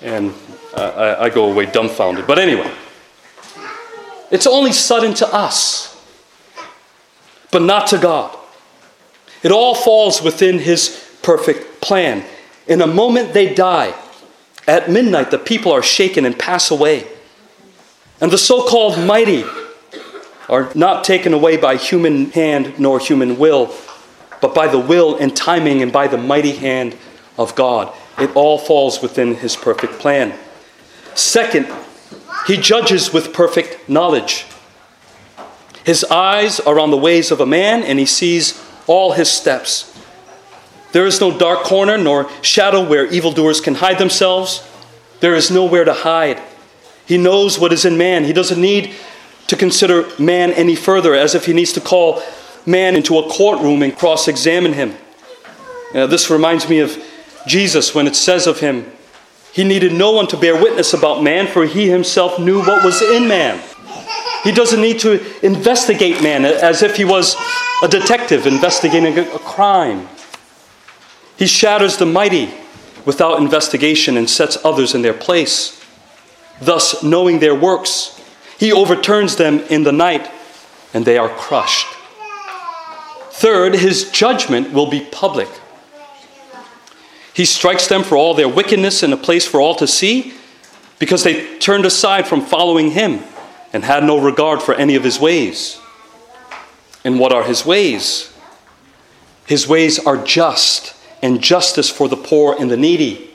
And 0.00 0.32
I, 0.76 1.24
I 1.24 1.28
go 1.30 1.50
away 1.50 1.66
dumbfounded. 1.66 2.26
But 2.26 2.38
anyway, 2.38 2.72
it's 4.30 4.46
only 4.46 4.72
sudden 4.72 5.14
to 5.14 5.26
us, 5.34 6.00
but 7.50 7.62
not 7.62 7.88
to 7.88 7.98
God. 7.98 8.36
It 9.42 9.50
all 9.50 9.74
falls 9.74 10.22
within 10.22 10.58
His 10.58 11.04
perfect 11.22 11.80
plan. 11.80 12.24
In 12.66 12.80
a 12.80 12.86
moment, 12.86 13.32
they 13.32 13.54
die. 13.54 13.94
At 14.68 14.90
midnight, 14.90 15.30
the 15.30 15.38
people 15.38 15.72
are 15.72 15.82
shaken 15.82 16.26
and 16.26 16.38
pass 16.38 16.70
away. 16.70 17.06
And 18.20 18.30
the 18.30 18.36
so 18.36 18.62
called 18.62 19.02
mighty 19.02 19.44
are 20.48 20.70
not 20.74 21.04
taken 21.04 21.32
away 21.32 21.56
by 21.56 21.76
human 21.76 22.30
hand 22.32 22.78
nor 22.78 22.98
human 22.98 23.38
will, 23.38 23.74
but 24.42 24.54
by 24.54 24.68
the 24.68 24.78
will 24.78 25.16
and 25.16 25.34
timing 25.34 25.82
and 25.82 25.90
by 25.90 26.06
the 26.06 26.18
mighty 26.18 26.52
hand 26.52 26.96
of 27.38 27.54
God. 27.54 27.94
It 28.18 28.36
all 28.36 28.58
falls 28.58 29.00
within 29.00 29.36
his 29.36 29.56
perfect 29.56 29.94
plan. 29.94 30.38
Second, 31.14 31.66
he 32.46 32.58
judges 32.58 33.12
with 33.12 33.32
perfect 33.32 33.88
knowledge. 33.88 34.44
His 35.84 36.04
eyes 36.04 36.60
are 36.60 36.78
on 36.78 36.90
the 36.90 36.96
ways 36.98 37.30
of 37.30 37.40
a 37.40 37.46
man, 37.46 37.82
and 37.82 37.98
he 37.98 38.04
sees 38.06 38.62
all 38.86 39.12
his 39.12 39.30
steps. 39.30 39.97
There 40.98 41.06
is 41.06 41.20
no 41.20 41.30
dark 41.30 41.60
corner 41.60 41.96
nor 41.96 42.28
shadow 42.42 42.84
where 42.84 43.06
evildoers 43.06 43.60
can 43.60 43.76
hide 43.76 43.98
themselves. 43.98 44.68
There 45.20 45.36
is 45.36 45.48
nowhere 45.48 45.84
to 45.84 45.92
hide. 45.92 46.42
He 47.06 47.16
knows 47.16 47.56
what 47.56 47.72
is 47.72 47.84
in 47.84 47.96
man. 47.96 48.24
He 48.24 48.32
doesn't 48.32 48.60
need 48.60 48.92
to 49.46 49.54
consider 49.54 50.08
man 50.18 50.50
any 50.50 50.74
further, 50.74 51.14
as 51.14 51.36
if 51.36 51.46
he 51.46 51.52
needs 51.52 51.72
to 51.74 51.80
call 51.80 52.20
man 52.66 52.96
into 52.96 53.16
a 53.16 53.30
courtroom 53.30 53.84
and 53.84 53.96
cross 53.96 54.26
examine 54.26 54.72
him. 54.72 54.96
Uh, 55.94 56.08
this 56.08 56.30
reminds 56.30 56.68
me 56.68 56.80
of 56.80 57.00
Jesus 57.46 57.94
when 57.94 58.08
it 58.08 58.16
says 58.16 58.48
of 58.48 58.58
him, 58.58 58.90
He 59.52 59.62
needed 59.62 59.92
no 59.92 60.10
one 60.10 60.26
to 60.26 60.36
bear 60.36 60.60
witness 60.60 60.94
about 60.94 61.22
man, 61.22 61.46
for 61.46 61.64
he 61.64 61.88
himself 61.88 62.40
knew 62.40 62.58
what 62.58 62.82
was 62.84 63.00
in 63.02 63.28
man. 63.28 63.62
He 64.42 64.50
doesn't 64.50 64.80
need 64.80 64.98
to 64.98 65.22
investigate 65.46 66.24
man 66.24 66.44
as 66.44 66.82
if 66.82 66.96
he 66.96 67.04
was 67.04 67.36
a 67.84 67.86
detective 67.86 68.48
investigating 68.48 69.16
a 69.16 69.24
crime. 69.38 70.08
He 71.38 71.46
shatters 71.46 71.96
the 71.96 72.06
mighty 72.06 72.50
without 73.04 73.40
investigation 73.40 74.16
and 74.16 74.28
sets 74.28 74.58
others 74.64 74.92
in 74.92 75.02
their 75.02 75.14
place. 75.14 75.80
Thus, 76.60 77.02
knowing 77.02 77.38
their 77.38 77.54
works, 77.54 78.20
he 78.58 78.72
overturns 78.72 79.36
them 79.36 79.60
in 79.70 79.84
the 79.84 79.92
night 79.92 80.28
and 80.92 81.04
they 81.04 81.16
are 81.16 81.28
crushed. 81.28 81.86
Third, 83.30 83.76
his 83.76 84.10
judgment 84.10 84.72
will 84.72 84.90
be 84.90 85.06
public. 85.12 85.48
He 87.32 87.44
strikes 87.44 87.86
them 87.86 88.02
for 88.02 88.16
all 88.16 88.34
their 88.34 88.48
wickedness 88.48 89.04
in 89.04 89.12
a 89.12 89.16
place 89.16 89.46
for 89.46 89.60
all 89.60 89.76
to 89.76 89.86
see 89.86 90.34
because 90.98 91.22
they 91.22 91.56
turned 91.58 91.86
aside 91.86 92.26
from 92.26 92.40
following 92.40 92.90
him 92.90 93.20
and 93.72 93.84
had 93.84 94.02
no 94.02 94.18
regard 94.18 94.60
for 94.60 94.74
any 94.74 94.96
of 94.96 95.04
his 95.04 95.20
ways. 95.20 95.78
And 97.04 97.20
what 97.20 97.32
are 97.32 97.44
his 97.44 97.64
ways? 97.64 98.32
His 99.46 99.68
ways 99.68 100.00
are 100.00 100.16
just 100.16 100.97
and 101.22 101.42
justice 101.42 101.90
for 101.90 102.08
the 102.08 102.16
poor 102.16 102.56
and 102.58 102.70
the 102.70 102.76
needy. 102.76 103.30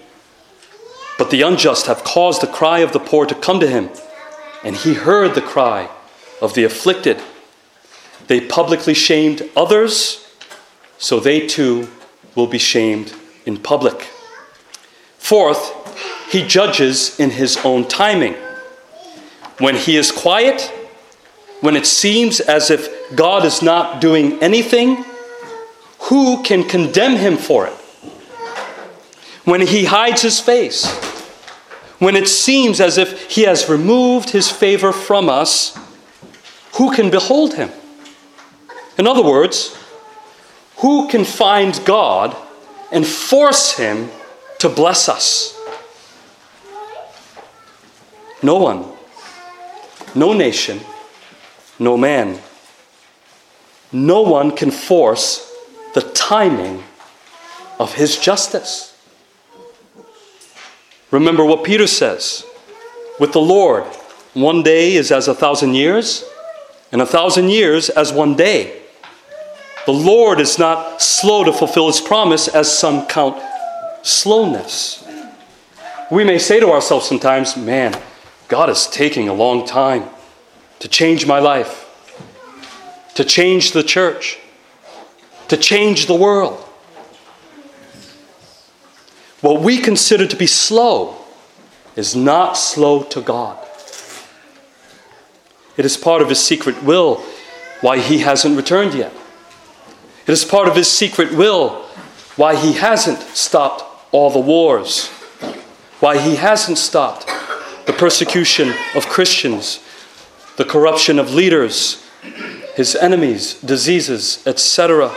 But 1.18 1.30
the 1.30 1.42
unjust 1.42 1.88
have 1.88 2.04
caused 2.04 2.42
the 2.42 2.48
cry 2.48 2.80
of 2.80 2.92
the 2.92 3.00
poor 3.00 3.26
to 3.26 3.36
come 3.36 3.60
to 3.60 3.68
him, 3.68 3.90
and 4.64 4.76
he 4.76 4.94
heard 4.94 5.36
the 5.36 5.42
cry 5.42 5.90
of 6.42 6.54
the 6.54 6.64
afflicted. 6.64 7.22
They 8.28 8.42
publicly 8.42 8.94
shamed 8.94 9.50
others, 9.56 10.28
so 10.98 11.20
they 11.20 11.46
too 11.46 11.90
will 12.36 12.48
be 12.48 12.58
shamed 12.58 13.14
in 13.46 13.58
public. 13.58 14.10
Fourth, 15.18 15.72
he 16.32 16.46
judges 16.46 17.20
in 17.20 17.32
his 17.32 17.58
own 17.64 17.88
timing. 17.88 18.36
When 19.60 19.76
he 19.76 19.98
is 19.98 20.12
quiet, 20.12 20.72
when 21.62 21.76
it 21.76 21.86
seems 21.86 22.40
as 22.40 22.70
if 22.70 22.90
God 23.16 23.46
is 23.46 23.62
not 23.62 24.02
doing 24.02 24.42
anything, 24.42 25.06
who 26.04 26.44
can 26.44 26.64
condemn 26.64 27.16
him 27.16 27.38
for 27.38 27.66
it? 27.68 27.74
When 29.46 29.62
he 29.62 29.86
hides 29.86 30.22
his 30.22 30.40
face, 30.40 30.86
when 32.00 32.16
it 32.16 32.28
seems 32.28 32.82
as 32.82 32.98
if 32.98 33.32
he 33.32 33.44
has 33.44 33.70
removed 33.70 34.32
his 34.32 34.50
favor 34.50 34.92
from 34.92 35.30
us, 35.30 35.78
who 36.76 36.94
can 36.94 37.10
behold 37.10 37.54
him? 37.54 37.70
In 38.98 39.08
other 39.08 39.24
words, 39.24 39.78
who 40.78 41.08
can 41.08 41.24
find 41.24 41.80
God 41.86 42.36
and 42.92 43.08
force 43.08 43.78
him 43.78 44.10
to 44.60 44.68
bless 44.68 45.08
us? 45.08 45.58
No 48.42 48.58
one, 48.58 48.86
no 50.16 50.34
nation, 50.34 50.82
no 51.80 51.96
man. 51.96 52.40
No 53.94 54.22
one 54.22 54.52
can 54.52 54.72
force 54.72 55.53
the 55.94 56.02
timing 56.02 56.84
of 57.80 57.94
his 57.94 58.18
justice. 58.18 58.98
Remember 61.12 61.46
what 61.46 61.64
Peter 61.64 61.88
says 61.88 62.46
with 63.20 63.32
the 63.32 63.42
Lord, 63.42 63.84
one 64.34 64.64
day 64.64 64.96
is 64.96 65.12
as 65.12 65.28
a 65.28 65.36
thousand 65.36 65.76
years, 65.76 66.26
and 66.92 67.02
a 67.02 67.06
thousand 67.06 67.50
years 67.50 67.90
as 67.90 68.12
one 68.12 68.36
day. 68.36 68.82
The 69.86 69.94
Lord 69.94 70.40
is 70.40 70.58
not 70.58 71.02
slow 71.02 71.44
to 71.44 71.54
fulfill 71.54 71.88
his 71.88 72.02
promise, 72.02 72.48
as 72.48 72.76
some 72.76 73.06
count 73.06 73.42
slowness. 74.02 75.04
We 76.10 76.24
may 76.24 76.40
say 76.40 76.60
to 76.60 76.72
ourselves 76.72 77.08
sometimes, 77.08 77.56
man, 77.56 78.00
God 78.48 78.70
is 78.70 78.88
taking 78.88 79.30
a 79.30 79.34
long 79.34 79.66
time 79.66 80.10
to 80.80 80.88
change 80.88 81.26
my 81.26 81.40
life, 81.40 81.90
to 83.16 83.24
change 83.24 83.72
the 83.72 83.84
church, 83.84 84.40
to 85.54 85.60
change 85.60 86.08
the 86.08 86.16
world. 86.16 86.58
What 89.42 89.62
we 89.62 89.78
consider 89.78 90.26
to 90.26 90.36
be 90.36 90.48
slow 90.48 91.16
is 91.96 92.16
not 92.16 92.54
slow 92.54 93.04
to 93.04 93.22
God. 93.22 93.64
It 95.78 95.86
is 95.86 95.96
part 95.96 96.24
of 96.24 96.30
His 96.30 96.44
secret 96.44 96.82
will 96.82 97.24
why 97.82 98.00
He 98.00 98.20
hasn't 98.20 98.58
returned 98.58 98.96
yet. 98.96 99.14
It 100.26 100.32
is 100.32 100.44
part 100.44 100.68
of 100.68 100.76
His 100.76 100.88
secret 100.88 101.32
will 101.34 101.84
why 102.36 102.56
He 102.56 102.74
hasn't 102.74 103.20
stopped 103.20 103.84
all 104.12 104.32
the 104.32 104.40
wars, 104.40 105.10
why 106.00 106.18
He 106.18 106.38
hasn't 106.38 106.80
stopped 106.80 107.28
the 107.86 107.94
persecution 107.94 108.74
of 108.96 109.06
Christians, 109.06 109.84
the 110.58 110.66
corruption 110.66 111.20
of 111.20 111.32
leaders, 111.32 112.04
His 112.76 112.96
enemies, 112.96 113.54
diseases, 113.62 114.42
etc. 114.48 115.14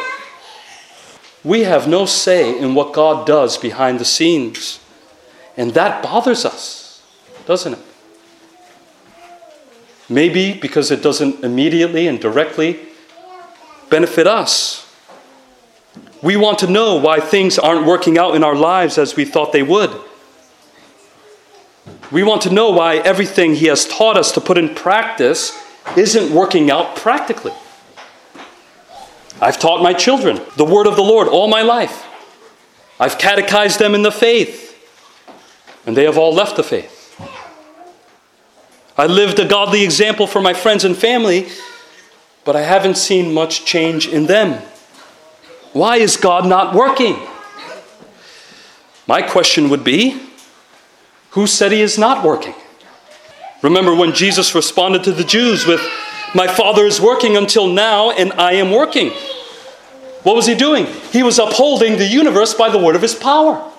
We 1.47 1.63
have 1.63 1.87
no 1.87 2.07
say 2.07 2.59
in 2.59 2.75
what 2.75 2.93
God 2.93 3.25
does 3.25 3.57
behind 3.57 4.01
the 4.01 4.05
scenes. 4.05 4.81
And 5.57 5.75
that 5.75 6.03
bothers 6.03 6.45
us, 6.45 7.01
doesn't 7.47 7.75
it? 7.75 7.79
Maybe 10.09 10.55
because 10.55 10.91
it 10.91 11.05
doesn't 11.05 11.45
immediately 11.45 12.09
and 12.09 12.21
directly 12.21 12.81
benefit 13.91 14.27
us. 14.27 14.93
We 16.21 16.37
want 16.37 16.59
to 16.59 16.67
know 16.67 16.97
why 16.97 17.21
things 17.21 17.61
aren't 17.61 17.87
working 17.87 18.19
out 18.19 18.35
in 18.35 18.43
our 18.43 18.57
lives 18.57 18.99
as 18.99 19.15
we 19.15 19.25
thought 19.25 19.53
they 19.53 19.63
would. 19.63 19.95
We 22.11 22.25
want 22.25 22.43
to 22.43 22.51
know 22.53 22.71
why 22.71 22.97
everything 22.97 23.55
He 23.55 23.67
has 23.67 23.87
taught 23.87 24.17
us 24.17 24.33
to 24.33 24.41
put 24.41 24.59
in 24.59 24.75
practice 24.75 25.57
isn't 25.97 26.35
working 26.35 26.73
out 26.73 26.97
practically. 26.97 27.53
I've 29.41 29.59
taught 29.59 29.83
my 29.83 29.93
children 29.93 30.41
the 30.57 30.65
word 30.65 30.87
of 30.87 30.97
the 30.97 31.03
Lord 31.03 31.29
all 31.29 31.49
my 31.49 31.63
life. 31.63 32.05
I've 32.99 33.19
catechized 33.19 33.79
them 33.79 33.95
in 33.95 34.03
the 34.03 34.13
faith, 34.13 34.75
and 35.87 35.97
they 35.97 36.05
have 36.05 36.17
all 36.17 36.33
left 36.33 36.57
the 36.57 36.63
faith. 36.63 36.95
I 38.97 39.07
lived 39.07 39.39
a 39.39 39.47
godly 39.47 39.85
example 39.85 40.27
for 40.27 40.41
my 40.41 40.55
friends 40.55 40.85
and 40.85 40.97
family, 40.97 41.49
but 42.45 42.57
I 42.57 42.63
haven't 42.63 42.97
seen 42.97 43.35
much 43.35 43.67
change 43.67 44.09
in 44.09 44.27
them. 44.27 44.63
Why 45.75 45.97
is 45.97 46.17
God 46.17 46.47
not 46.47 46.75
working? 46.75 47.17
My 49.07 49.21
question 49.21 49.69
would 49.69 49.85
be 49.85 50.23
who 51.31 51.47
said 51.47 51.71
he 51.71 51.83
is 51.83 51.99
not 51.99 52.25
working? 52.25 52.55
Remember 53.61 53.95
when 53.95 54.15
Jesus 54.15 54.55
responded 54.55 55.05
to 55.05 55.13
the 55.13 55.23
Jews 55.23 55.67
with, 55.67 55.83
my 56.35 56.47
Father 56.47 56.85
is 56.85 57.01
working 57.01 57.37
until 57.37 57.67
now, 57.67 58.11
and 58.11 58.33
I 58.35 58.53
am 58.53 58.71
working. 58.71 59.13
What 60.23 60.35
was 60.35 60.47
he 60.47 60.55
doing? 60.55 60.87
He 61.13 61.23
was 61.23 61.39
upholding 61.39 61.99
the 61.99 62.07
universe 62.07 62.53
by 62.53 62.69
the 62.69 62.79
word 62.79 62.97
of 62.97 63.03
his 63.03 63.15
power. 63.15 63.73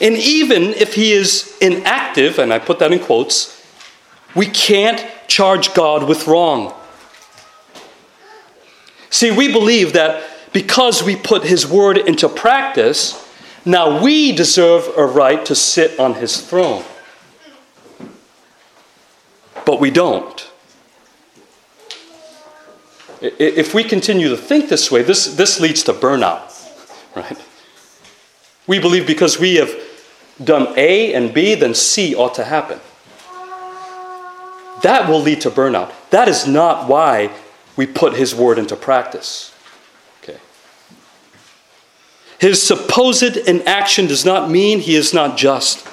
And 0.00 0.16
even 0.16 0.62
if 0.74 0.94
he 0.94 1.12
is 1.12 1.56
inactive, 1.60 2.38
and 2.38 2.52
I 2.52 2.58
put 2.58 2.78
that 2.78 2.92
in 2.92 3.00
quotes, 3.00 3.60
we 4.34 4.46
can't 4.46 5.04
charge 5.28 5.74
God 5.74 6.08
with 6.08 6.26
wrong. 6.26 6.72
See, 9.10 9.30
we 9.30 9.52
believe 9.52 9.92
that 9.92 10.24
because 10.52 11.02
we 11.02 11.16
put 11.16 11.44
his 11.44 11.66
word 11.66 11.98
into 11.98 12.28
practice, 12.28 13.18
now 13.64 14.02
we 14.02 14.32
deserve 14.32 14.88
a 14.96 15.04
right 15.04 15.44
to 15.46 15.54
sit 15.54 15.98
on 15.98 16.14
his 16.14 16.40
throne. 16.40 16.84
But 19.64 19.80
we 19.80 19.90
don't. 19.90 20.51
If 23.22 23.72
we 23.72 23.84
continue 23.84 24.28
to 24.30 24.36
think 24.36 24.68
this 24.68 24.90
way, 24.90 25.02
this, 25.02 25.36
this 25.36 25.60
leads 25.60 25.84
to 25.84 25.92
burnout, 25.92 26.42
right? 27.14 27.40
We 28.66 28.80
believe 28.80 29.06
because 29.06 29.38
we 29.38 29.56
have 29.56 29.72
done 30.42 30.74
A 30.76 31.14
and 31.14 31.32
B, 31.32 31.54
then 31.54 31.74
C 31.74 32.16
ought 32.16 32.34
to 32.34 32.44
happen. 32.44 32.80
That 34.82 35.08
will 35.08 35.20
lead 35.20 35.40
to 35.42 35.50
burnout. 35.50 35.92
That 36.10 36.26
is 36.26 36.48
not 36.48 36.88
why 36.88 37.30
we 37.76 37.86
put 37.86 38.14
His 38.14 38.34
word 38.34 38.58
into 38.58 38.74
practice. 38.74 39.54
Okay. 40.22 40.38
His 42.40 42.60
supposed 42.60 43.36
inaction 43.36 44.06
does 44.06 44.24
not 44.24 44.50
mean 44.50 44.80
He 44.80 44.96
is 44.96 45.14
not 45.14 45.36
just. 45.36 45.86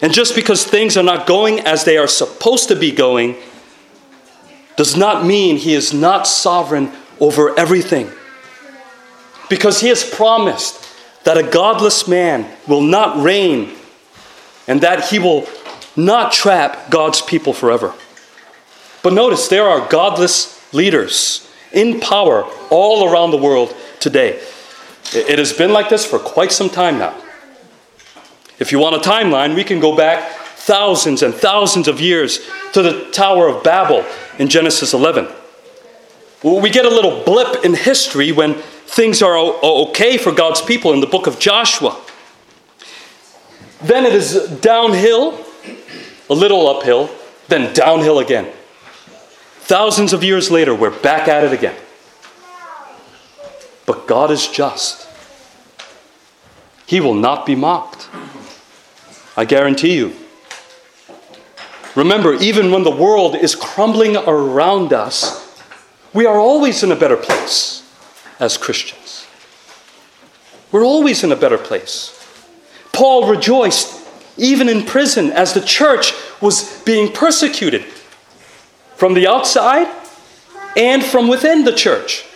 And 0.00 0.12
just 0.12 0.34
because 0.34 0.64
things 0.64 0.96
are 0.96 1.02
not 1.02 1.26
going 1.26 1.60
as 1.60 1.84
they 1.84 1.98
are 1.98 2.06
supposed 2.06 2.68
to 2.68 2.76
be 2.76 2.92
going, 2.92 3.36
does 4.76 4.96
not 4.96 5.24
mean 5.24 5.56
he 5.56 5.74
is 5.74 5.92
not 5.92 6.26
sovereign 6.26 6.92
over 7.18 7.58
everything. 7.58 8.10
Because 9.48 9.80
he 9.80 9.88
has 9.88 10.08
promised 10.08 10.84
that 11.24 11.38
a 11.38 11.42
godless 11.42 12.06
man 12.06 12.50
will 12.68 12.82
not 12.82 13.22
reign 13.22 13.74
and 14.68 14.80
that 14.80 15.08
he 15.08 15.18
will 15.18 15.46
not 15.96 16.32
trap 16.32 16.90
God's 16.90 17.22
people 17.22 17.52
forever. 17.52 17.94
But 19.02 19.12
notice 19.12 19.48
there 19.48 19.68
are 19.68 19.88
godless 19.88 20.72
leaders 20.74 21.48
in 21.72 22.00
power 22.00 22.44
all 22.70 23.08
around 23.08 23.30
the 23.30 23.36
world 23.36 23.74
today. 24.00 24.40
It 25.12 25.38
has 25.38 25.52
been 25.52 25.72
like 25.72 25.88
this 25.88 26.04
for 26.04 26.18
quite 26.18 26.52
some 26.52 26.68
time 26.68 26.98
now. 26.98 27.14
If 28.58 28.72
you 28.72 28.78
want 28.78 28.96
a 28.96 29.08
timeline, 29.08 29.54
we 29.54 29.64
can 29.64 29.80
go 29.80 29.96
back 29.96 30.32
thousands 30.56 31.22
and 31.22 31.32
thousands 31.32 31.86
of 31.86 32.00
years 32.00 32.40
to 32.72 32.82
the 32.82 33.08
Tower 33.12 33.48
of 33.48 33.62
Babel 33.62 34.04
in 34.38 34.48
Genesis 34.48 34.92
11. 34.92 35.28
We 36.42 36.70
get 36.70 36.84
a 36.84 36.90
little 36.90 37.24
blip 37.24 37.64
in 37.64 37.74
history 37.74 38.32
when 38.32 38.54
things 38.54 39.22
are 39.22 39.36
okay 39.36 40.16
for 40.18 40.32
God's 40.32 40.60
people 40.60 40.92
in 40.92 41.00
the 41.00 41.06
book 41.06 41.26
of 41.26 41.38
Joshua. 41.38 42.00
Then 43.82 44.04
it 44.04 44.14
is 44.14 44.48
downhill, 44.60 45.44
a 46.30 46.34
little 46.34 46.68
uphill, 46.68 47.10
then 47.48 47.72
downhill 47.74 48.18
again. 48.18 48.52
Thousands 49.60 50.12
of 50.12 50.22
years 50.22 50.50
later, 50.50 50.74
we're 50.74 50.96
back 51.00 51.28
at 51.28 51.44
it 51.44 51.52
again. 51.52 51.74
But 53.84 54.06
God 54.06 54.30
is 54.30 54.46
just. 54.46 55.08
He 56.86 57.00
will 57.00 57.14
not 57.14 57.46
be 57.46 57.54
mocked. 57.54 58.08
I 59.36 59.44
guarantee 59.44 59.96
you. 59.96 60.14
Remember, 61.96 62.34
even 62.34 62.70
when 62.70 62.84
the 62.84 62.90
world 62.90 63.34
is 63.34 63.54
crumbling 63.54 64.16
around 64.16 64.92
us, 64.92 65.42
we 66.12 66.26
are 66.26 66.38
always 66.38 66.82
in 66.82 66.92
a 66.92 66.96
better 66.96 67.16
place 67.16 67.82
as 68.38 68.56
Christians. 68.56 69.26
We're 70.70 70.84
always 70.84 71.24
in 71.24 71.32
a 71.32 71.36
better 71.36 71.58
place. 71.58 72.12
Paul 72.92 73.28
rejoiced 73.28 74.06
even 74.36 74.68
in 74.68 74.84
prison, 74.84 75.30
as 75.30 75.54
the 75.54 75.60
church 75.60 76.12
was 76.40 76.82
being 76.82 77.10
persecuted 77.12 77.82
from 78.96 79.14
the 79.14 79.26
outside 79.26 79.88
and 80.76 81.02
from 81.02 81.28
within 81.28 81.64
the 81.64 81.72
church. 81.72 82.26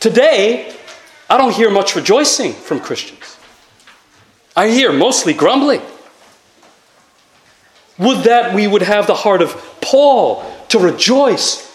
Today, 0.00 0.74
I 1.28 1.36
don't 1.36 1.52
hear 1.52 1.70
much 1.70 1.94
rejoicing 1.94 2.52
from 2.54 2.80
Christians. 2.80 3.36
I 4.54 4.68
hear 4.68 4.92
mostly 4.92 5.34
grumbling. 5.34 5.82
Would 7.98 8.24
that 8.24 8.54
we 8.54 8.66
would 8.66 8.82
have 8.82 9.06
the 9.06 9.14
heart 9.14 9.42
of 9.42 9.54
Paul 9.80 10.44
to 10.68 10.78
rejoice 10.78 11.66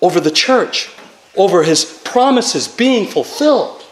over 0.00 0.20
the 0.20 0.30
church, 0.30 0.90
over 1.36 1.62
his 1.62 1.84
promises 2.04 2.68
being 2.68 3.06
fulfilled. 3.06 3.84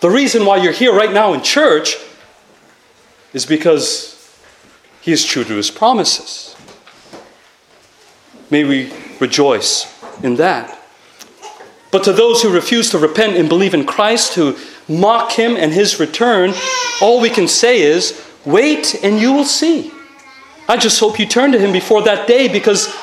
The 0.00 0.10
reason 0.10 0.44
why 0.44 0.58
you're 0.58 0.72
here 0.72 0.94
right 0.94 1.12
now 1.12 1.32
in 1.32 1.42
church 1.42 1.96
is 3.32 3.44
because 3.44 4.12
he 5.00 5.12
is 5.12 5.24
true 5.24 5.44
to 5.44 5.54
his 5.54 5.70
promises. 5.70 6.56
May 8.50 8.64
we 8.64 8.92
rejoice 9.20 9.92
in 10.22 10.36
that. 10.36 10.80
But 11.90 12.04
to 12.04 12.12
those 12.12 12.42
who 12.42 12.52
refuse 12.52 12.90
to 12.90 12.98
repent 12.98 13.36
and 13.36 13.48
believe 13.48 13.74
in 13.74 13.86
Christ, 13.86 14.34
who 14.34 14.56
mock 14.88 15.32
him 15.32 15.56
and 15.56 15.72
his 15.72 15.98
return, 15.98 16.54
all 17.00 17.20
we 17.20 17.30
can 17.30 17.48
say 17.48 17.80
is, 17.80 18.25
wait 18.46 18.94
and 19.02 19.20
you 19.20 19.32
will 19.32 19.44
see. 19.44 19.92
I 20.68 20.76
just 20.76 20.98
hope 20.98 21.18
you 21.18 21.26
turn 21.26 21.52
to 21.52 21.58
him 21.58 21.72
before 21.72 22.02
that 22.02 22.26
day 22.26 22.48
because 22.48 22.94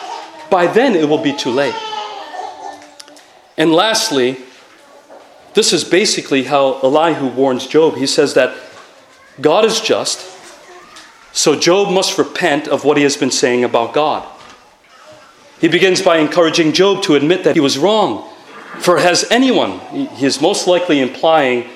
by 0.49 0.67
then 0.67 0.95
it 0.95 1.07
will 1.07 1.21
be 1.21 1.33
too 1.33 1.51
late. 1.51 1.75
And 3.57 3.71
lastly, 3.71 4.37
this 5.53 5.71
is 5.71 5.83
basically 5.83 6.43
how 6.43 6.79
Elihu 6.81 7.27
warns 7.27 7.67
Job. 7.67 7.95
He 7.95 8.07
says 8.07 8.33
that 8.33 8.57
God 9.39 9.65
is 9.65 9.79
just, 9.79 10.31
so 11.31 11.59
Job 11.59 11.93
must 11.93 12.17
repent 12.17 12.67
of 12.67 12.83
what 12.83 12.97
he 12.97 13.03
has 13.03 13.17
been 13.17 13.31
saying 13.31 13.63
about 13.63 13.93
God. 13.93 14.27
He 15.59 15.67
begins 15.67 16.01
by 16.01 16.17
encouraging 16.17 16.73
Job 16.73 17.03
to 17.03 17.15
admit 17.15 17.43
that 17.43 17.55
he 17.55 17.59
was 17.59 17.77
wrong. 17.77 18.29
For 18.79 18.97
has 18.97 19.29
anyone, 19.31 19.79
he 19.91 20.25
is 20.25 20.41
most 20.41 20.67
likely 20.67 20.99
implying 20.99 21.69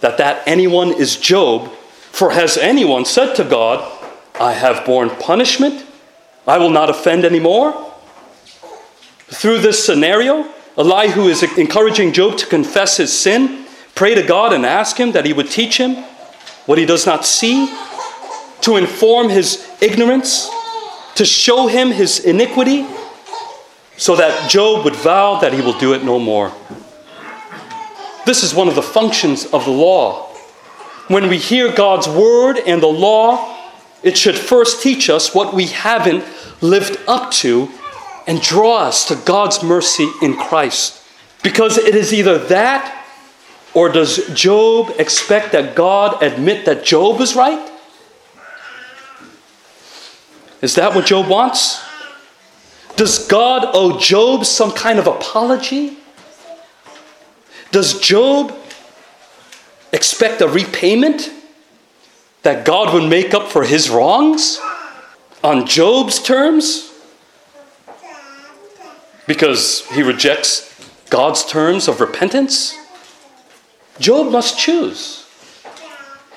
that 0.00 0.18
that 0.18 0.42
anyone 0.46 0.92
is 0.92 1.16
Job, 1.16 1.70
for 2.12 2.30
has 2.32 2.56
anyone 2.56 3.04
said 3.04 3.34
to 3.36 3.44
God, 3.44 3.98
I 4.38 4.52
have 4.52 4.84
borne 4.84 5.10
punishment, 5.10 5.86
I 6.46 6.58
will 6.58 6.70
not 6.70 6.90
offend 6.90 7.24
anymore? 7.24 7.92
Through 9.28 9.58
this 9.58 9.84
scenario, 9.84 10.48
Elihu 10.76 11.28
is 11.28 11.42
encouraging 11.56 12.12
Job 12.12 12.38
to 12.38 12.46
confess 12.46 12.96
his 12.96 13.12
sin, 13.12 13.66
pray 13.94 14.14
to 14.14 14.22
God 14.22 14.52
and 14.52 14.64
ask 14.66 14.96
him 14.96 15.12
that 15.12 15.24
he 15.24 15.32
would 15.32 15.50
teach 15.50 15.76
him 15.76 15.96
what 16.66 16.78
he 16.78 16.86
does 16.86 17.06
not 17.06 17.24
see, 17.24 17.72
to 18.62 18.76
inform 18.76 19.28
his 19.28 19.68
ignorance, 19.80 20.48
to 21.14 21.24
show 21.24 21.66
him 21.66 21.90
his 21.90 22.20
iniquity, 22.20 22.86
so 23.96 24.16
that 24.16 24.50
Job 24.50 24.84
would 24.84 24.96
vow 24.96 25.40
that 25.40 25.52
he 25.52 25.60
will 25.60 25.78
do 25.78 25.92
it 25.92 26.04
no 26.04 26.18
more. 26.18 26.52
This 28.26 28.42
is 28.42 28.54
one 28.54 28.68
of 28.68 28.74
the 28.74 28.82
functions 28.82 29.46
of 29.46 29.64
the 29.64 29.70
law. 29.70 30.29
When 31.10 31.28
we 31.28 31.38
hear 31.38 31.72
God's 31.72 32.08
word 32.08 32.60
and 32.64 32.80
the 32.80 32.86
law, 32.86 33.58
it 34.00 34.16
should 34.16 34.38
first 34.38 34.80
teach 34.80 35.10
us 35.10 35.34
what 35.34 35.52
we 35.52 35.66
haven't 35.66 36.24
lived 36.60 37.00
up 37.08 37.32
to 37.32 37.68
and 38.28 38.40
draw 38.40 38.82
us 38.82 39.08
to 39.08 39.16
God's 39.16 39.60
mercy 39.60 40.08
in 40.22 40.36
Christ. 40.36 41.02
Because 41.42 41.78
it 41.78 41.96
is 41.96 42.14
either 42.14 42.38
that 42.38 43.04
or 43.74 43.88
does 43.88 44.32
Job 44.34 44.92
expect 45.00 45.50
that 45.50 45.74
God 45.74 46.22
admit 46.22 46.64
that 46.66 46.84
Job 46.84 47.20
is 47.20 47.34
right? 47.34 47.72
Is 50.62 50.76
that 50.76 50.94
what 50.94 51.06
Job 51.06 51.28
wants? 51.28 51.82
Does 52.94 53.26
God 53.26 53.68
owe 53.74 53.98
Job 53.98 54.46
some 54.46 54.70
kind 54.70 55.00
of 55.00 55.08
apology? 55.08 55.98
Does 57.72 57.98
Job 57.98 58.56
expect 59.92 60.40
a 60.40 60.48
repayment 60.48 61.30
that 62.42 62.64
God 62.64 62.94
would 62.94 63.08
make 63.08 63.34
up 63.34 63.50
for 63.50 63.64
his 63.64 63.90
wrongs 63.90 64.60
on 65.42 65.66
Job's 65.66 66.22
terms? 66.22 66.92
Because 69.26 69.86
he 69.88 70.02
rejects 70.02 70.66
God's 71.10 71.44
terms 71.44 71.88
of 71.88 72.00
repentance? 72.00 72.76
Job 73.98 74.32
must 74.32 74.58
choose. 74.58 75.26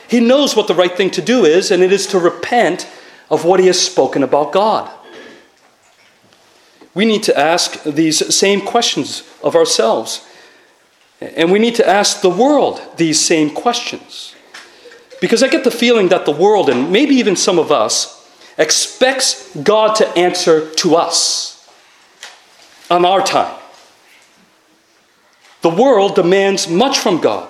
He 0.08 0.20
knows 0.20 0.56
what 0.56 0.68
the 0.68 0.76
right 0.76 0.96
thing 0.96 1.10
to 1.12 1.22
do 1.22 1.46
is, 1.46 1.72
and 1.72 1.82
it 1.82 1.92
is 1.92 2.06
to 2.08 2.20
repent 2.20 2.88
of 3.32 3.46
what 3.46 3.60
he 3.60 3.68
has 3.68 3.82
spoken 3.82 4.22
about 4.22 4.52
God 4.52 4.92
we 6.94 7.06
need 7.06 7.24
to 7.24 7.38
ask 7.38 7.82
these 7.84 8.36
same 8.36 8.62
questions 8.62 9.24
of 9.44 9.56
ourselves. 9.56 10.26
And 11.36 11.52
we 11.52 11.60
need 11.60 11.76
to 11.76 11.88
ask 11.88 12.22
the 12.22 12.30
world 12.30 12.82
these 12.98 13.20
same 13.20 13.50
questions. 13.50 14.36
Because 15.22 15.42
I 15.42 15.48
get 15.48 15.64
the 15.64 15.72
feeling 15.72 16.10
that 16.10 16.26
the 16.26 16.32
world, 16.32 16.70
and 16.70 16.92
maybe 16.92 17.16
even 17.16 17.36
some 17.36 17.58
of 17.58 17.72
us, 17.72 18.30
expects 18.58 19.56
God 19.56 19.96
to 19.96 20.08
answer 20.18 20.70
to 20.70 20.96
us 20.96 21.70
on 22.90 23.06
our 23.06 23.24
time. 23.24 23.58
The 25.62 25.70
world 25.70 26.16
demands 26.16 26.68
much 26.68 27.00
from 27.00 27.22
God. 27.22 27.50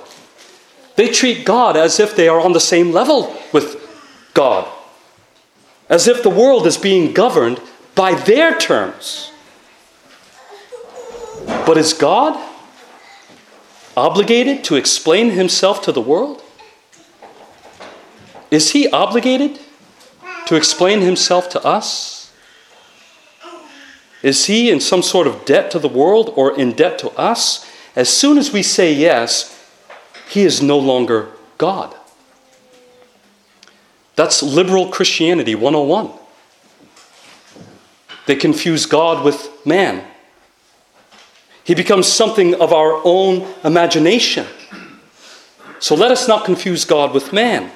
They 0.96 1.10
treat 1.10 1.46
God 1.46 1.76
as 1.76 2.00
if 2.00 2.16
they 2.16 2.28
are 2.28 2.40
on 2.40 2.54
the 2.54 2.60
same 2.60 2.92
level 2.92 3.36
with 3.52 3.80
God, 4.36 4.68
as 5.90 6.08
if 6.08 6.22
the 6.22 6.30
world 6.30 6.68
is 6.68 6.78
being 6.78 7.12
governed 7.12 7.60
by 7.96 8.14
their 8.14 8.56
terms. 8.58 9.32
But 11.48 11.78
is 11.78 11.94
God 11.94 12.38
obligated 13.96 14.64
to 14.66 14.76
explain 14.76 15.32
himself 15.32 15.82
to 15.84 15.92
the 15.92 16.02
world? 16.02 16.42
Is 18.52 18.72
he 18.72 18.90
obligated 18.90 19.60
to 20.46 20.56
explain 20.56 21.02
himself 21.02 21.50
to 21.50 21.64
us? 21.66 22.32
Is 24.22 24.46
he 24.46 24.72
in 24.72 24.80
some 24.80 25.02
sort 25.02 25.28
of 25.28 25.44
debt 25.46 25.72
to 25.72 25.80
the 25.80 25.90
world 25.90 26.32
or 26.36 26.58
in 26.58 26.72
debt 26.72 26.98
to 27.00 27.10
us? 27.12 27.70
As 27.96 28.10
soon 28.10 28.38
as 28.38 28.54
we 28.54 28.64
say 28.64 28.94
yes, 28.94 29.50
he 30.30 30.44
is 30.44 30.62
no 30.62 30.80
longer 30.80 31.30
God. 31.58 31.96
That's 34.16 34.42
liberal 34.42 34.90
Christianity 34.90 35.56
101. 35.56 36.12
They 38.26 38.36
confuse 38.36 38.86
God 38.86 39.26
with 39.26 39.50
man. 39.66 40.06
He 41.64 41.76
becomes 41.76 42.08
something 42.08 42.56
of 42.56 42.74
our 42.74 43.02
own 43.04 43.48
imagination. 43.64 44.46
So 45.80 45.96
let 45.96 46.12
us 46.12 46.28
not 46.28 46.46
confuse 46.46 46.86
God 46.86 47.14
with 47.14 47.34
man. 47.34 47.72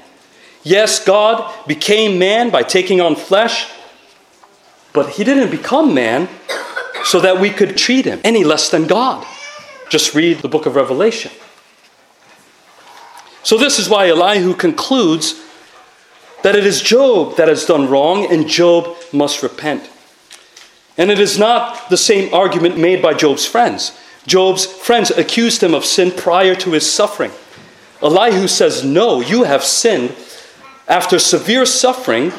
Yes, 0.63 1.03
God 1.03 1.53
became 1.67 2.19
man 2.19 2.49
by 2.49 2.63
taking 2.63 2.99
on 2.99 3.15
flesh, 3.15 3.71
but 4.93 5.11
he 5.11 5.23
didn't 5.23 5.51
become 5.51 5.93
man 5.93 6.27
so 7.05 7.21
that 7.21 7.39
we 7.39 7.49
could 7.49 7.77
treat 7.77 8.05
him 8.05 8.19
any 8.23 8.43
less 8.43 8.69
than 8.69 8.87
God. 8.87 9.25
Just 9.89 10.13
read 10.13 10.39
the 10.39 10.49
book 10.49 10.65
of 10.65 10.75
Revelation. 10.75 11.31
So, 13.43 13.57
this 13.57 13.79
is 13.79 13.87
why 13.87 14.09
Elihu 14.09 14.53
concludes 14.53 15.41
that 16.43 16.55
it 16.55 16.65
is 16.65 16.81
Job 16.81 17.37
that 17.37 17.47
has 17.47 17.65
done 17.65 17.89
wrong 17.89 18.29
and 18.29 18.47
Job 18.47 18.97
must 19.13 19.41
repent. 19.41 19.89
And 20.97 21.11
it 21.11 21.19
is 21.19 21.37
not 21.37 21.89
the 21.89 21.97
same 21.97 22.33
argument 22.33 22.77
made 22.77 23.01
by 23.01 23.13
Job's 23.13 23.45
friends. 23.45 23.97
Job's 24.25 24.65
friends 24.65 25.11
accused 25.11 25.61
him 25.61 25.73
of 25.73 25.85
sin 25.85 26.11
prior 26.11 26.55
to 26.55 26.71
his 26.71 26.91
suffering. 26.91 27.31
Elihu 28.01 28.47
says, 28.47 28.83
No, 28.83 29.21
you 29.21 29.43
have 29.43 29.63
sinned 29.63 30.15
after 30.87 31.19
severe 31.19 31.65
suffering, 31.65 32.31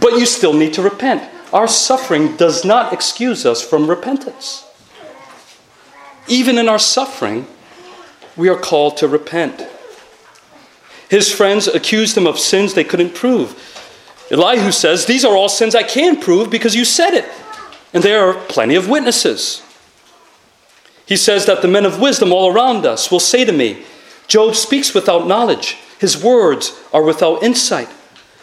but 0.00 0.14
you 0.14 0.26
still 0.26 0.52
need 0.52 0.74
to 0.74 0.82
repent. 0.82 1.30
Our 1.52 1.68
suffering 1.68 2.36
does 2.36 2.64
not 2.64 2.92
excuse 2.92 3.46
us 3.46 3.62
from 3.62 3.88
repentance. 3.88 4.66
Even 6.26 6.58
in 6.58 6.68
our 6.68 6.78
suffering, 6.78 7.46
we 8.36 8.48
are 8.48 8.58
called 8.58 8.96
to 8.98 9.08
repent. 9.08 9.64
His 11.08 11.30
friends 11.30 11.68
accused 11.68 12.16
him 12.16 12.26
of 12.26 12.38
sins 12.38 12.74
they 12.74 12.82
couldn't 12.82 13.14
prove. 13.14 13.70
Elihu 14.30 14.72
says, 14.72 15.06
These 15.06 15.24
are 15.24 15.36
all 15.36 15.48
sins 15.48 15.74
I 15.74 15.82
can 15.82 16.20
prove 16.20 16.50
because 16.50 16.74
you 16.74 16.84
said 16.84 17.14
it. 17.14 17.26
And 17.94 18.02
there 18.02 18.28
are 18.28 18.34
plenty 18.34 18.74
of 18.74 18.88
witnesses. 18.88 19.62
He 21.06 21.16
says 21.16 21.46
that 21.46 21.62
the 21.62 21.68
men 21.68 21.86
of 21.86 22.00
wisdom 22.00 22.32
all 22.32 22.52
around 22.52 22.84
us 22.84 23.10
will 23.10 23.20
say 23.20 23.44
to 23.44 23.52
me, 23.52 23.84
Job 24.26 24.56
speaks 24.56 24.92
without 24.92 25.28
knowledge, 25.28 25.78
his 25.98 26.22
words 26.22 26.78
are 26.92 27.02
without 27.02 27.42
insight. 27.42 27.88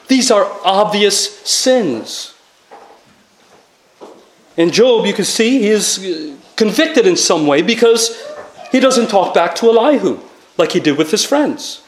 These 0.08 0.32
are 0.32 0.50
obvious 0.64 1.40
sins. 1.40 2.34
In 4.56 4.72
Job, 4.72 5.06
you 5.06 5.14
can 5.14 5.26
see 5.26 5.60
he 5.60 5.68
is 5.68 6.00
uh, 6.00 6.36
convicted 6.56 7.06
in 7.06 7.18
some 7.18 7.48
way 7.48 7.62
because 7.62 8.22
he 8.72 8.80
doesn't 8.80 9.10
talk 9.10 9.34
back 9.34 9.56
to 9.56 9.68
Elihu 9.68 10.20
like 10.58 10.72
he 10.74 10.80
did 10.80 10.98
with 10.98 11.12
his 11.12 11.26
friends. 11.26 11.82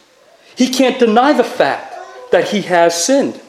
He 0.56 0.70
can't 0.70 1.00
deny 1.00 1.34
the 1.34 1.44
fact 1.44 1.96
that 2.32 2.50
he 2.50 2.62
has 2.64 3.06
sinned. 3.06 3.40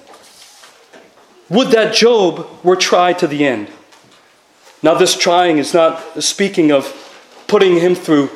Would 1.49 1.69
that 1.69 1.95
Job 1.95 2.47
were 2.63 2.77
tried 2.77 3.19
to 3.21 3.27
the 3.27 3.45
end. 3.45 3.69
Now, 4.85 4.93
this 4.93 5.17
trying 5.17 5.57
is 5.57 5.73
not 5.73 6.23
speaking 6.23 6.71
of 6.71 6.85
putting 7.49 7.79
him 7.81 7.95
through 7.95 8.29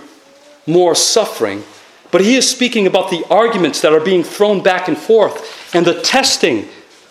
more 0.66 0.94
suffering, 0.94 1.62
but 2.10 2.22
he 2.22 2.36
is 2.36 2.50
speaking 2.50 2.86
about 2.86 3.10
the 3.10 3.22
arguments 3.28 3.82
that 3.82 3.92
are 3.92 4.00
being 4.00 4.24
thrown 4.24 4.62
back 4.62 4.88
and 4.88 4.96
forth 4.96 5.74
and 5.74 5.84
the 5.84 6.00
testing 6.00 6.66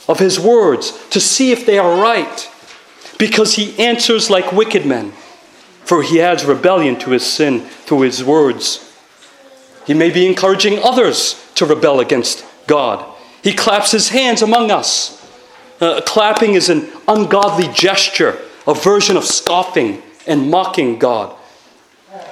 of 0.10 0.18
his 0.18 0.40
words 0.40 1.08
to 1.12 1.20
see 1.20 1.52
if 1.52 1.68
they 1.68 1.78
are 1.78 2.02
right, 2.02 2.50
because 3.20 3.54
he 3.54 3.78
answers 3.78 4.32
like 4.32 4.52
wicked 4.52 4.88
men, 4.88 5.12
for 5.86 6.02
he 6.02 6.20
adds 6.20 6.44
rebellion 6.44 6.98
to 6.98 7.12
his 7.12 7.24
sin 7.24 7.60
through 7.60 8.02
his 8.02 8.24
words. 8.24 8.92
He 9.86 9.94
may 9.94 10.10
be 10.10 10.26
encouraging 10.26 10.80
others 10.80 11.48
to 11.54 11.68
rebel 11.68 12.00
against 12.00 12.44
God. 12.66 13.06
He 13.44 13.54
claps 13.54 13.92
his 13.92 14.10
hands 14.10 14.42
among 14.42 14.72
us. 14.72 15.14
Uh, 15.80 16.02
clapping 16.02 16.56
is 16.56 16.70
an 16.70 16.92
ungodly 17.08 17.68
gesture, 17.72 18.40
a 18.68 18.74
version 18.74 19.18
of 19.18 19.24
scoffing 19.24 20.04
and 20.28 20.52
mocking 20.52 21.00
God. 21.00 21.36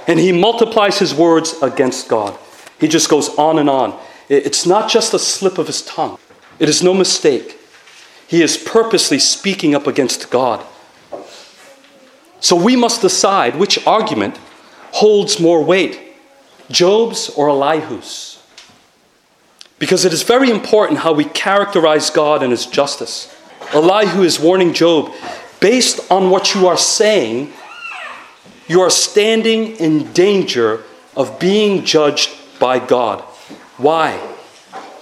And 0.08 0.20
he 0.20 0.32
multiplies 0.32 1.00
his 1.00 1.16
words 1.16 1.56
against 1.62 2.08
God. 2.08 2.38
He 2.80 2.88
just 2.88 3.10
goes 3.10 3.30
on 3.38 3.58
and 3.58 3.70
on. 3.70 3.98
It's 4.28 4.66
not 4.66 4.90
just 4.90 5.14
a 5.14 5.20
slip 5.20 5.58
of 5.58 5.68
his 5.68 5.82
tongue, 5.82 6.20
it 6.60 6.70
is 6.70 6.84
no 6.84 6.94
mistake. 6.94 7.60
He 8.28 8.42
is 8.42 8.58
purposely 8.58 9.20
speaking 9.20 9.76
up 9.76 9.86
against 9.86 10.32
God. 10.32 10.66
So 12.40 12.56
we 12.56 12.76
must 12.76 13.02
decide 13.02 13.56
which 13.56 13.86
argument 13.86 14.38
holds 14.92 15.40
more 15.40 15.64
weight 15.64 16.00
Job's 16.72 17.30
or 17.30 17.50
Elihu's. 17.50 18.42
Because 19.78 20.06
it 20.06 20.14
is 20.14 20.24
very 20.24 20.50
important 20.50 21.00
how 21.00 21.14
we 21.14 21.26
characterize 21.26 22.10
God 22.10 22.42
and 22.42 22.52
his 22.52 22.66
justice. 22.66 23.36
Elihu 23.74 24.24
is 24.24 24.40
warning 24.40 24.74
Job 24.74 25.14
based 25.60 26.12
on 26.12 26.30
what 26.30 26.54
you 26.54 26.68
are 26.68 26.78
saying, 26.78 27.54
you 28.68 28.82
are 28.82 28.90
standing 28.90 29.76
in 29.78 30.12
danger 30.14 30.84
of 31.16 31.40
being 31.40 31.86
judged 31.86 32.32
by 32.60 32.80
God. 32.80 33.22
Why? 33.78 34.20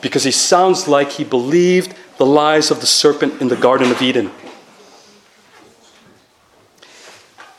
Because 0.01 0.23
he 0.23 0.31
sounds 0.31 0.87
like 0.87 1.11
he 1.11 1.23
believed 1.23 1.95
the 2.17 2.25
lies 2.25 2.71
of 2.71 2.81
the 2.81 2.87
serpent 2.87 3.41
in 3.41 3.47
the 3.47 3.55
Garden 3.55 3.91
of 3.91 4.01
Eden. 4.01 4.31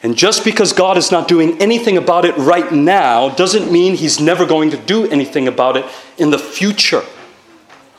And 0.03 0.19
just 0.19 0.45
because 0.45 0.75
God 0.75 0.99
is 0.99 1.11
not 1.11 1.29
doing 1.29 1.61
anything 1.63 1.97
about 1.97 2.27
it 2.27 2.37
right 2.37 2.71
now 2.71 3.31
doesn't 3.31 3.73
mean 3.73 3.95
he's 3.95 4.21
never 4.21 4.45
going 4.45 4.71
to 4.71 4.77
do 4.77 5.09
anything 5.09 5.49
about 5.49 5.79
it 5.79 5.87
in 6.19 6.31
the 6.31 6.39
future. 6.39 7.03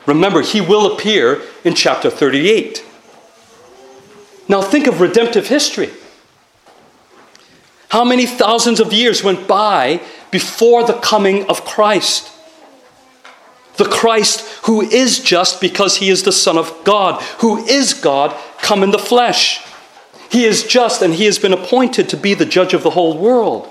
Remember, 0.05 0.41
he 0.41 0.61
will 0.61 0.93
appear 0.93 1.41
in 1.63 1.73
chapter 1.73 2.11
38. 2.11 2.85
Now 4.47 4.61
think 4.61 4.87
of 4.87 5.01
redemptive 5.01 5.47
history. 5.47 5.89
How 7.89 8.03
many 8.03 8.25
thousands 8.25 8.79
of 8.79 8.93
years 8.93 9.23
went 9.23 9.47
by 9.47 10.01
before 10.31 10.83
the 10.83 10.99
coming 10.99 11.45
of 11.49 11.65
Christ? 11.65 12.31
The 13.77 13.85
Christ 13.85 14.41
who 14.63 14.81
is 14.81 15.19
just 15.19 15.61
because 15.61 15.97
he 15.97 16.09
is 16.09 16.23
the 16.23 16.31
Son 16.31 16.57
of 16.57 16.73
God, 16.83 17.21
who 17.39 17.65
is 17.65 17.93
God 17.93 18.35
come 18.59 18.83
in 18.83 18.91
the 18.91 18.99
flesh. 18.99 19.61
He 20.29 20.45
is 20.45 20.63
just 20.63 21.01
and 21.01 21.13
he 21.13 21.25
has 21.25 21.39
been 21.39 21.53
appointed 21.53 22.09
to 22.09 22.17
be 22.17 22.33
the 22.33 22.45
judge 22.45 22.73
of 22.73 22.83
the 22.83 22.89
whole 22.89 23.17
world. 23.17 23.69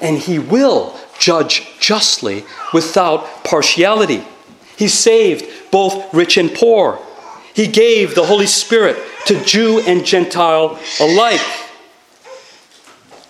And 0.00 0.18
he 0.18 0.38
will 0.38 0.98
judge 1.18 1.78
justly 1.78 2.44
without 2.72 3.44
partiality. 3.44 4.24
He 4.76 4.88
saved 4.88 5.70
both 5.70 6.12
rich 6.14 6.38
and 6.38 6.54
poor. 6.54 6.98
He 7.54 7.66
gave 7.66 8.14
the 8.14 8.26
Holy 8.26 8.46
Spirit 8.46 8.96
to 9.26 9.42
Jew 9.44 9.80
and 9.80 10.04
Gentile 10.04 10.78
alike. 11.00 11.40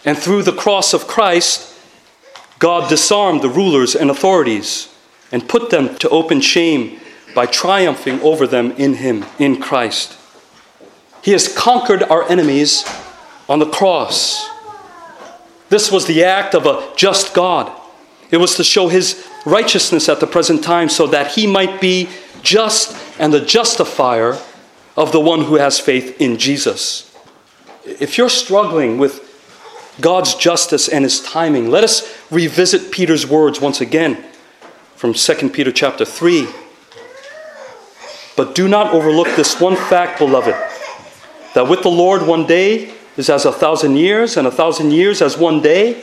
And 0.04 0.16
through 0.16 0.42
the 0.42 0.52
cross 0.52 0.94
of 0.94 1.06
Christ, 1.06 1.74
God 2.58 2.88
disarmed 2.88 3.42
the 3.42 3.48
rulers 3.48 3.94
and 3.94 4.10
authorities 4.10 4.94
and 5.32 5.48
put 5.48 5.70
them 5.70 5.96
to 5.96 6.08
open 6.10 6.40
shame 6.40 7.00
by 7.34 7.46
triumphing 7.46 8.20
over 8.20 8.46
them 8.46 8.72
in 8.72 8.94
Him, 8.94 9.24
in 9.38 9.60
Christ. 9.60 10.16
He 11.22 11.32
has 11.32 11.52
conquered 11.54 12.02
our 12.02 12.28
enemies 12.28 12.84
on 13.48 13.58
the 13.58 13.70
cross. 13.70 14.48
This 15.68 15.90
was 15.90 16.06
the 16.06 16.24
act 16.24 16.54
of 16.54 16.66
a 16.66 16.92
just 16.96 17.34
God. 17.34 17.70
It 18.30 18.38
was 18.38 18.56
to 18.56 18.64
show 18.64 18.88
His 18.88 19.26
righteousness 19.46 20.08
at 20.08 20.20
the 20.20 20.26
present 20.26 20.64
time 20.64 20.88
so 20.88 21.06
that 21.08 21.32
He 21.32 21.46
might 21.46 21.80
be 21.80 22.08
just 22.42 22.96
and 23.20 23.34
the 23.34 23.40
justifier 23.40 24.38
of 24.96 25.12
the 25.12 25.20
one 25.20 25.44
who 25.44 25.56
has 25.56 25.78
faith 25.78 26.18
in 26.18 26.38
Jesus. 26.38 27.14
If 27.84 28.16
you're 28.16 28.30
struggling 28.30 28.96
with 28.96 29.26
God's 30.00 30.34
justice 30.34 30.88
and 30.88 31.04
his 31.04 31.20
timing, 31.20 31.70
let 31.70 31.84
us 31.84 32.10
revisit 32.30 32.90
Peter's 32.90 33.26
words 33.26 33.60
once 33.60 33.82
again 33.82 34.24
from 34.96 35.12
2 35.12 35.50
Peter 35.50 35.70
chapter 35.70 36.06
3. 36.06 36.48
But 38.36 38.54
do 38.54 38.66
not 38.66 38.94
overlook 38.94 39.28
this 39.36 39.60
one 39.60 39.76
fact, 39.76 40.18
beloved, 40.18 40.54
that 41.54 41.68
with 41.68 41.82
the 41.82 41.90
Lord 41.90 42.22
one 42.22 42.46
day 42.46 42.94
is 43.18 43.28
as 43.28 43.44
a 43.44 43.52
thousand 43.52 43.98
years, 43.98 44.38
and 44.38 44.46
a 44.46 44.50
thousand 44.50 44.92
years 44.92 45.20
as 45.20 45.36
one 45.36 45.60
day. 45.60 46.02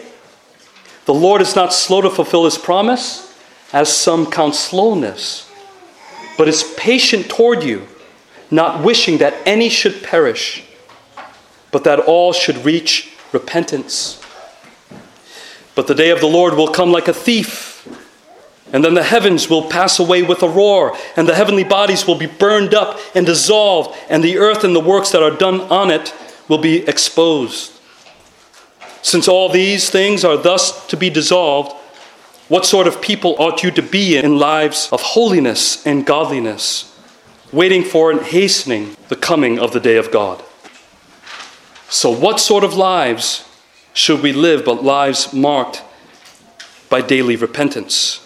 The 1.05 1.15
Lord 1.15 1.41
is 1.41 1.55
not 1.55 1.73
slow 1.73 2.01
to 2.01 2.11
fulfill 2.11 2.45
his 2.45 2.59
promise, 2.59 3.35
as 3.73 3.95
some 3.95 4.29
count 4.29 4.53
slowness, 4.53 5.46
but 6.37 6.47
is 6.47 6.63
patient 6.77 7.29
toward 7.29 7.63
you, 7.63 7.87
not 8.51 8.83
wishing 8.83 9.17
that 9.17 9.35
any 9.45 9.69
should 9.69 10.03
perish, 10.03 10.63
but 11.71 11.83
that 11.83 11.99
all 11.99 12.31
should 12.31 12.63
reach 12.63 13.11
repentance. 13.33 14.21
But 15.75 15.87
the 15.87 15.95
day 15.95 16.09
of 16.11 16.21
the 16.21 16.27
Lord 16.27 16.53
will 16.53 16.69
come 16.69 16.91
like 16.91 17.07
a 17.07 17.13
thief. 17.13 17.73
And 18.73 18.83
then 18.83 18.95
the 18.95 19.03
heavens 19.03 19.49
will 19.49 19.69
pass 19.69 19.97
away 19.97 20.23
with 20.23 20.43
a 20.43 20.49
roar, 20.49 20.97
and 21.15 21.27
the 21.27 21.35
heavenly 21.35 21.63
bodies 21.63 22.05
will 22.05 22.17
be 22.17 22.25
burned 22.25 22.73
up 22.73 22.99
and 23.15 23.25
dissolved, 23.25 23.97
and 24.09 24.23
the 24.23 24.37
earth 24.37 24.63
and 24.63 24.75
the 24.75 24.81
works 24.81 25.11
that 25.11 25.23
are 25.23 25.31
done 25.31 25.61
on 25.61 25.89
it 25.89 26.13
will 26.49 26.57
be 26.57 26.85
exposed. 26.87 27.71
Since 29.01 29.29
all 29.29 29.47
these 29.47 29.89
things 29.89 30.25
are 30.25 30.35
thus 30.35 30.85
to 30.87 30.97
be 30.97 31.09
dissolved, 31.09 31.76
what 32.47 32.65
sort 32.65 32.87
of 32.87 33.01
people 33.01 33.35
ought 33.39 33.63
you 33.63 33.71
to 33.71 33.81
be 33.81 34.15
in 34.17 34.39
lives 34.39 34.89
of 34.91 35.01
holiness 35.01 35.85
and 35.85 36.05
godliness, 36.05 36.97
waiting 37.51 37.83
for 37.83 38.09
and 38.09 38.21
hastening 38.21 38.95
the 39.09 39.15
coming 39.15 39.59
of 39.59 39.73
the 39.73 39.79
day 39.79 39.97
of 39.97 40.11
God? 40.11 40.43
So, 41.89 42.09
what 42.09 42.39
sort 42.39 42.63
of 42.63 42.73
lives 42.73 43.47
should 43.93 44.21
we 44.21 44.31
live 44.31 44.63
but 44.63 44.83
lives 44.83 45.33
marked 45.33 45.83
by 46.89 47.01
daily 47.01 47.35
repentance? 47.35 48.23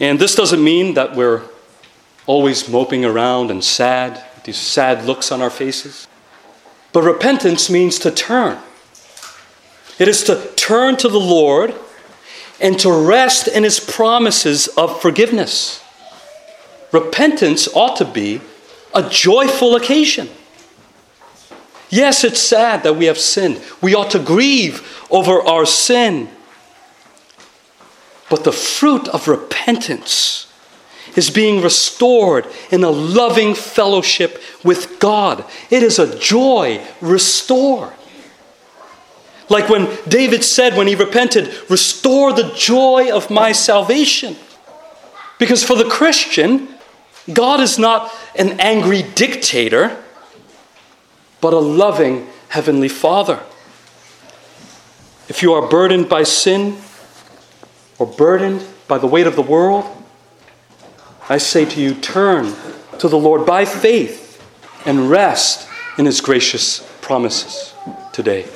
And 0.00 0.18
this 0.18 0.34
doesn't 0.34 0.62
mean 0.62 0.94
that 0.94 1.14
we're 1.14 1.42
always 2.26 2.68
moping 2.68 3.04
around 3.04 3.50
and 3.50 3.62
sad, 3.62 4.24
these 4.44 4.56
sad 4.56 5.04
looks 5.04 5.30
on 5.30 5.42
our 5.42 5.50
faces. 5.50 6.08
But 6.92 7.02
repentance 7.02 7.70
means 7.70 7.98
to 8.00 8.10
turn. 8.10 8.58
It 9.98 10.08
is 10.08 10.24
to 10.24 10.50
turn 10.56 10.96
to 10.96 11.08
the 11.08 11.20
Lord 11.20 11.74
and 12.62 12.78
to 12.78 12.90
rest 12.90 13.48
in 13.48 13.64
his 13.64 13.80
promises 13.80 14.68
of 14.68 15.02
forgiveness. 15.02 15.82
Repentance 16.92 17.68
ought 17.74 17.96
to 17.96 18.04
be 18.04 18.40
a 18.94 19.08
joyful 19.08 19.74
occasion. 19.74 20.30
Yes, 21.90 22.24
it's 22.24 22.40
sad 22.40 22.84
that 22.84 22.96
we 22.96 23.06
have 23.06 23.18
sinned. 23.18 23.60
We 23.82 23.94
ought 23.94 24.12
to 24.12 24.18
grieve 24.18 25.04
over 25.10 25.42
our 25.42 25.66
sin. 25.66 26.30
But 28.30 28.44
the 28.44 28.52
fruit 28.52 29.08
of 29.08 29.28
repentance 29.28 30.50
is 31.16 31.28
being 31.28 31.60
restored 31.60 32.46
in 32.70 32.84
a 32.84 32.90
loving 32.90 33.54
fellowship 33.54 34.40
with 34.64 34.98
God. 34.98 35.44
It 35.68 35.82
is 35.82 35.98
a 35.98 36.18
joy 36.18 36.82
restored. 37.00 37.92
Like 39.52 39.68
when 39.68 39.86
David 40.08 40.44
said 40.44 40.78
when 40.78 40.86
he 40.86 40.94
repented, 40.94 41.52
Restore 41.68 42.32
the 42.32 42.54
joy 42.56 43.14
of 43.14 43.28
my 43.28 43.52
salvation. 43.52 44.36
Because 45.38 45.62
for 45.62 45.76
the 45.76 45.84
Christian, 45.84 46.68
God 47.30 47.60
is 47.60 47.78
not 47.78 48.10
an 48.34 48.58
angry 48.58 49.02
dictator 49.02 50.02
but 51.42 51.52
a 51.52 51.58
loving 51.58 52.28
Heavenly 52.48 52.88
Father. 52.88 53.40
If 55.28 55.42
you 55.42 55.52
are 55.52 55.68
burdened 55.68 56.08
by 56.08 56.22
sin 56.22 56.78
or 57.98 58.06
burdened 58.06 58.64
by 58.88 58.96
the 58.96 59.06
weight 59.06 59.26
of 59.26 59.36
the 59.36 59.42
world, 59.42 59.84
I 61.28 61.36
say 61.36 61.66
to 61.66 61.80
you, 61.80 61.94
turn 61.94 62.54
to 63.00 63.08
the 63.08 63.18
Lord 63.18 63.44
by 63.44 63.66
faith 63.66 64.40
and 64.86 65.10
rest 65.10 65.68
in 65.98 66.06
His 66.06 66.22
gracious 66.22 66.80
promises 67.02 67.74
today. 68.12 68.46